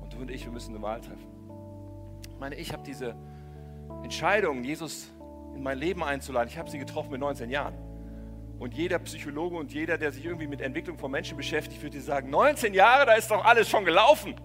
Und 0.00 0.12
du 0.12 0.18
und 0.18 0.30
ich, 0.30 0.44
wir 0.44 0.52
müssen 0.52 0.74
eine 0.74 0.82
Wahl 0.82 1.00
treffen. 1.00 1.26
Ich 2.30 2.38
meine, 2.38 2.54
ich 2.54 2.72
habe 2.72 2.84
diese 2.84 3.16
Entscheidung, 4.02 4.62
Jesus 4.62 5.10
in 5.54 5.62
mein 5.62 5.78
Leben 5.78 6.02
einzuladen. 6.04 6.48
Ich 6.48 6.58
habe 6.58 6.70
sie 6.70 6.78
getroffen 6.78 7.10
mit 7.10 7.20
19 7.20 7.50
Jahren. 7.50 7.74
Und 8.58 8.74
jeder 8.74 9.00
Psychologe 9.00 9.56
und 9.56 9.72
jeder, 9.72 9.98
der 9.98 10.12
sich 10.12 10.24
irgendwie 10.24 10.46
mit 10.46 10.60
Entwicklung 10.60 10.96
von 10.96 11.10
Menschen 11.10 11.36
beschäftigt, 11.36 11.82
würde 11.82 11.96
dir 11.96 12.02
sagen, 12.02 12.30
19 12.30 12.72
Jahre, 12.72 13.06
da 13.06 13.14
ist 13.14 13.30
doch 13.30 13.44
alles 13.44 13.68
schon 13.68 13.84
gelaufen. 13.84 14.36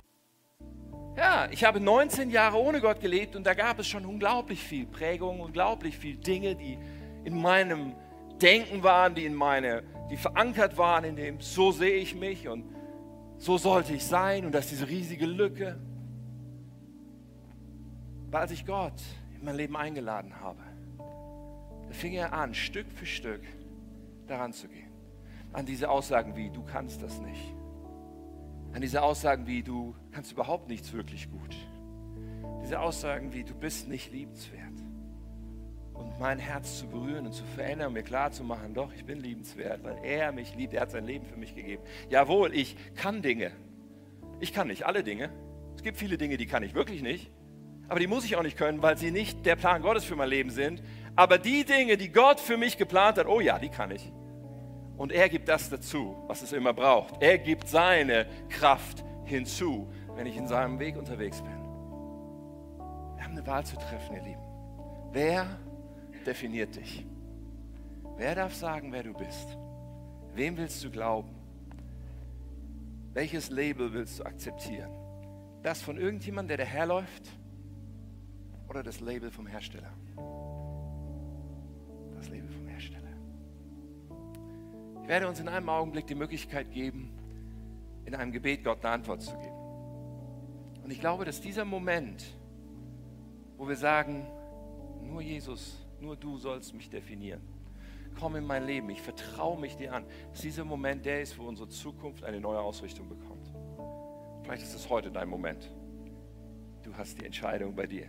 Ja, 1.20 1.50
ich 1.52 1.66
habe 1.66 1.82
19 1.82 2.30
Jahre 2.30 2.58
ohne 2.58 2.80
Gott 2.80 3.02
gelebt 3.02 3.36
und 3.36 3.46
da 3.46 3.54
gab 3.54 3.78
es 3.78 3.88
schon 3.88 4.06
unglaublich 4.06 4.64
viel 4.64 4.86
Prägung, 4.86 5.42
unglaublich 5.42 5.98
viel 5.98 6.16
Dinge, 6.16 6.56
die 6.56 6.78
in 7.26 7.42
meinem 7.42 7.94
Denken 8.42 8.84
waren, 8.84 9.16
die 9.16 9.26
in 9.26 9.36
meine, 9.36 9.84
die 10.10 10.16
verankert 10.16 10.78
waren 10.78 11.04
in 11.04 11.18
dem, 11.18 11.42
so 11.42 11.74
sehe 11.74 11.98
ich 11.98 12.16
mich 12.16 12.48
und 12.48 12.64
so 13.38 13.58
sollte 13.58 13.94
ich 13.94 14.06
sein 14.06 14.46
und 14.46 14.54
das 14.54 14.68
ist 14.68 14.72
diese 14.72 14.88
riesige 14.88 15.26
Lücke. 15.26 15.78
Weil 18.32 18.44
als 18.44 18.52
ich 18.52 18.66
Gott 18.66 19.02
in 19.38 19.44
mein 19.44 19.58
Leben 19.58 19.76
eingeladen 19.76 20.40
habe, 20.40 20.62
da 21.00 21.94
fing 21.94 22.14
er 22.14 22.32
an, 22.32 22.54
Stück 22.54 22.90
für 22.96 23.06
Stück 23.06 23.42
daran 24.26 24.54
zu 24.54 24.70
gehen. 24.70 24.88
an 25.52 25.66
diese 25.66 25.90
Aussagen 25.90 26.38
wie, 26.38 26.50
du 26.50 26.64
kannst 26.64 27.04
das 27.04 27.20
nicht. 27.20 27.59
An 28.74 28.82
diese 28.82 29.02
Aussagen 29.02 29.48
wie, 29.48 29.64
du 29.64 29.96
kannst 30.12 30.32
überhaupt 30.32 30.70
nichts 30.70 30.94
wirklich 30.94 31.30
gut. 31.30 31.56
Diese 32.62 32.80
Aussagen 32.80 33.34
wie, 33.34 33.44
du 33.44 33.56
bist 33.56 33.88
nicht 33.88 34.12
liebenswert. 34.12 34.60
Und 35.94 36.20
mein 36.20 36.40
Herz 36.40 36.80
zu 36.80 36.88
berühren 36.88 37.26
und 37.26 37.34
zu 37.34 37.44
verändern 37.44 37.94
mir 37.94 38.04
klar 38.04 38.32
zu 38.32 38.44
machen, 38.44 38.74
doch, 38.74 38.94
ich 38.94 39.06
bin 39.06 39.20
liebenswert, 39.20 39.84
weil 39.84 39.98
er 40.04 40.32
mich 40.32 40.56
liebt, 40.56 40.74
er 40.74 40.82
hat 40.82 40.92
sein 40.92 41.06
Leben 41.06 41.26
für 41.26 41.36
mich 41.36 41.56
gegeben. 41.56 41.84
Jawohl, 42.10 42.54
ich 42.54 42.78
kann 42.96 43.22
Dinge. 43.22 43.52
Ich 44.40 44.54
kann 44.54 44.68
nicht 44.68 44.86
alle 44.86 45.04
Dinge. 45.04 45.30
Es 45.76 45.84
gibt 45.84 45.98
viele 45.98 46.18
Dinge, 46.18 46.38
die 46.38 46.46
kann 46.46 46.64
ich 46.64 46.74
wirklich 46.74 47.02
nicht. 47.02 47.32
Aber 47.90 48.00
die 48.00 48.08
muss 48.08 48.24
ich 48.24 48.36
auch 48.36 48.44
nicht 48.44 48.58
können, 48.58 48.82
weil 48.82 48.98
sie 48.98 49.12
nicht 49.12 49.46
der 49.46 49.56
Plan 49.56 49.82
Gottes 49.82 50.06
für 50.06 50.16
mein 50.16 50.30
Leben 50.30 50.52
sind. 50.52 50.82
Aber 51.16 51.38
die 51.38 51.66
Dinge, 51.66 51.98
die 51.98 52.12
Gott 52.12 52.40
für 52.40 52.56
mich 52.56 52.78
geplant 52.78 53.18
hat, 53.18 53.28
oh 53.28 53.42
ja, 53.42 53.58
die 53.58 53.70
kann 53.70 53.92
ich. 53.92 54.12
Und 55.00 55.14
er 55.14 55.30
gibt 55.30 55.48
das 55.48 55.70
dazu, 55.70 56.18
was 56.28 56.42
es 56.42 56.52
immer 56.52 56.74
braucht. 56.74 57.22
Er 57.22 57.38
gibt 57.38 57.70
seine 57.70 58.28
Kraft 58.50 59.06
hinzu, 59.24 59.88
wenn 60.16 60.28
ich 60.28 60.36
in 60.36 60.46
seinem 60.46 60.78
Weg 60.78 60.98
unterwegs 60.98 61.42
bin. 61.42 61.56
Wir 63.16 63.24
haben 63.24 63.32
eine 63.32 63.48
Wahl 63.48 63.66
zu 63.66 63.78
treffen, 63.78 64.18
ihr 64.18 64.24
Lieben. 64.24 64.42
Wer 65.14 65.48
definiert 66.26 66.76
dich? 66.76 67.06
Wer 68.18 68.36
darf 68.36 68.54
sagen, 68.54 68.92
wer 68.92 69.04
du 69.04 69.14
bist? 69.14 69.58
Wem 70.36 70.58
willst 70.58 70.84
du 70.84 70.92
glauben? 70.92 71.30
Welches 73.14 73.50
Label 73.50 73.94
willst 73.94 74.20
du 74.20 74.26
akzeptieren? 74.26 74.92
Das 75.64 75.82
von 75.82 75.98
irgendjemandem, 75.98 76.58
der 76.58 76.66
daherläuft? 76.66 77.32
Oder 78.68 78.84
das 78.84 79.00
Label 79.00 79.32
vom 79.32 79.48
Hersteller? 79.48 79.94
Das 82.18 82.28
Label 82.28 82.50
vom 82.50 82.68
Hersteller. 82.68 82.69
Werde 85.10 85.28
uns 85.28 85.40
in 85.40 85.48
einem 85.48 85.70
Augenblick 85.70 86.06
die 86.06 86.14
Möglichkeit 86.14 86.72
geben, 86.72 87.10
in 88.06 88.14
einem 88.14 88.32
Gebet 88.32 88.64
Gott 88.64 88.86
eine 88.86 88.94
Antwort 88.94 89.24
zu 89.24 89.36
geben. 89.40 89.58
Und 90.84 90.92
ich 90.92 91.00
glaube, 91.00 91.26
dass 91.26 91.42
dieser 91.42 91.66
Moment, 91.66 92.38
wo 93.58 93.68
wir 93.68 93.76
sagen, 93.76 94.28
nur 95.02 95.24
Jesus, 95.24 95.84
nur 96.00 96.16
du 96.16 96.38
sollst 96.38 96.76
mich 96.76 96.92
definieren. 96.92 97.42
Komm 98.20 98.36
in 98.36 98.46
mein 98.46 98.68
Leben, 98.68 98.88
ich 98.92 99.02
vertraue 99.02 99.60
mich 99.60 99.78
dir 99.78 99.96
an. 99.96 100.06
Dass 100.30 100.42
dieser 100.42 100.64
Moment 100.64 101.08
der 101.08 101.24
ist, 101.24 101.40
wo 101.40 101.48
unsere 101.48 101.70
Zukunft 101.70 102.24
eine 102.24 102.40
neue 102.40 102.60
Ausrichtung 102.60 103.10
bekommt. 103.10 103.52
Vielleicht 104.44 104.62
ist 104.62 104.76
es 104.76 104.92
heute 104.92 105.10
dein 105.10 105.28
Moment. 105.28 105.72
Du 106.84 106.96
hast 106.96 107.20
die 107.20 107.26
Entscheidung 107.26 107.76
bei 107.76 107.88
dir. 107.88 108.06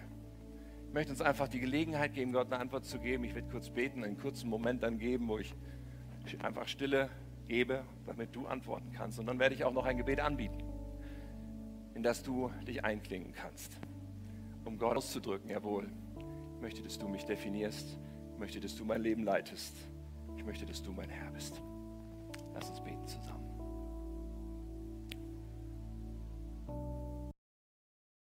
Ich 0.87 0.93
möchte 0.93 1.13
uns 1.13 1.23
einfach 1.23 1.49
die 1.49 1.61
Gelegenheit 1.61 2.13
geben, 2.13 2.35
Gott 2.35 2.49
eine 2.49 2.61
Antwort 2.61 2.85
zu 2.85 2.99
geben. 2.99 3.25
Ich 3.25 3.35
werde 3.35 3.49
kurz 3.49 3.71
beten, 3.71 4.05
einen 4.05 4.19
kurzen 4.19 4.51
Moment 4.51 4.83
dann 4.83 4.99
geben, 4.99 5.29
wo 5.29 5.39
ich 5.39 5.55
einfach 6.43 6.69
Stille 6.69 7.11
gebe, 7.49 7.85
damit 8.07 8.35
du 8.35 8.47
antworten 8.47 8.93
kannst. 8.93 9.19
Und 9.19 9.27
dann 9.27 9.39
werde 9.39 9.55
ich 9.55 9.65
auch 9.65 9.73
noch 9.73 9.85
ein 9.85 9.97
Gebet 9.97 10.21
anbieten, 10.21 10.63
in 11.95 12.03
das 12.03 12.23
du 12.23 12.51
dich 12.67 12.85
einklingen 12.85 13.33
kannst, 13.33 13.79
um 14.65 14.79
Gott 14.79 14.97
auszudrücken, 14.97 15.51
jawohl. 15.51 15.89
Ich 16.57 16.63
möchte, 16.63 16.83
dass 16.83 16.99
du 16.99 17.09
mich 17.09 17.25
definierst. 17.25 17.99
Ich 18.33 18.39
möchte, 18.39 18.61
dass 18.61 18.77
du 18.77 18.85
mein 18.85 19.03
Leben 19.03 19.25
leitest. 19.25 19.75
Ich 20.37 20.45
möchte, 20.45 20.65
dass 20.65 20.83
du 20.83 20.93
mein 20.93 21.11
Herr 21.11 21.31
bist. 21.31 21.61
Lass 22.55 22.71
uns 22.71 22.81
beten 22.81 23.07
zusammen. 23.07 23.39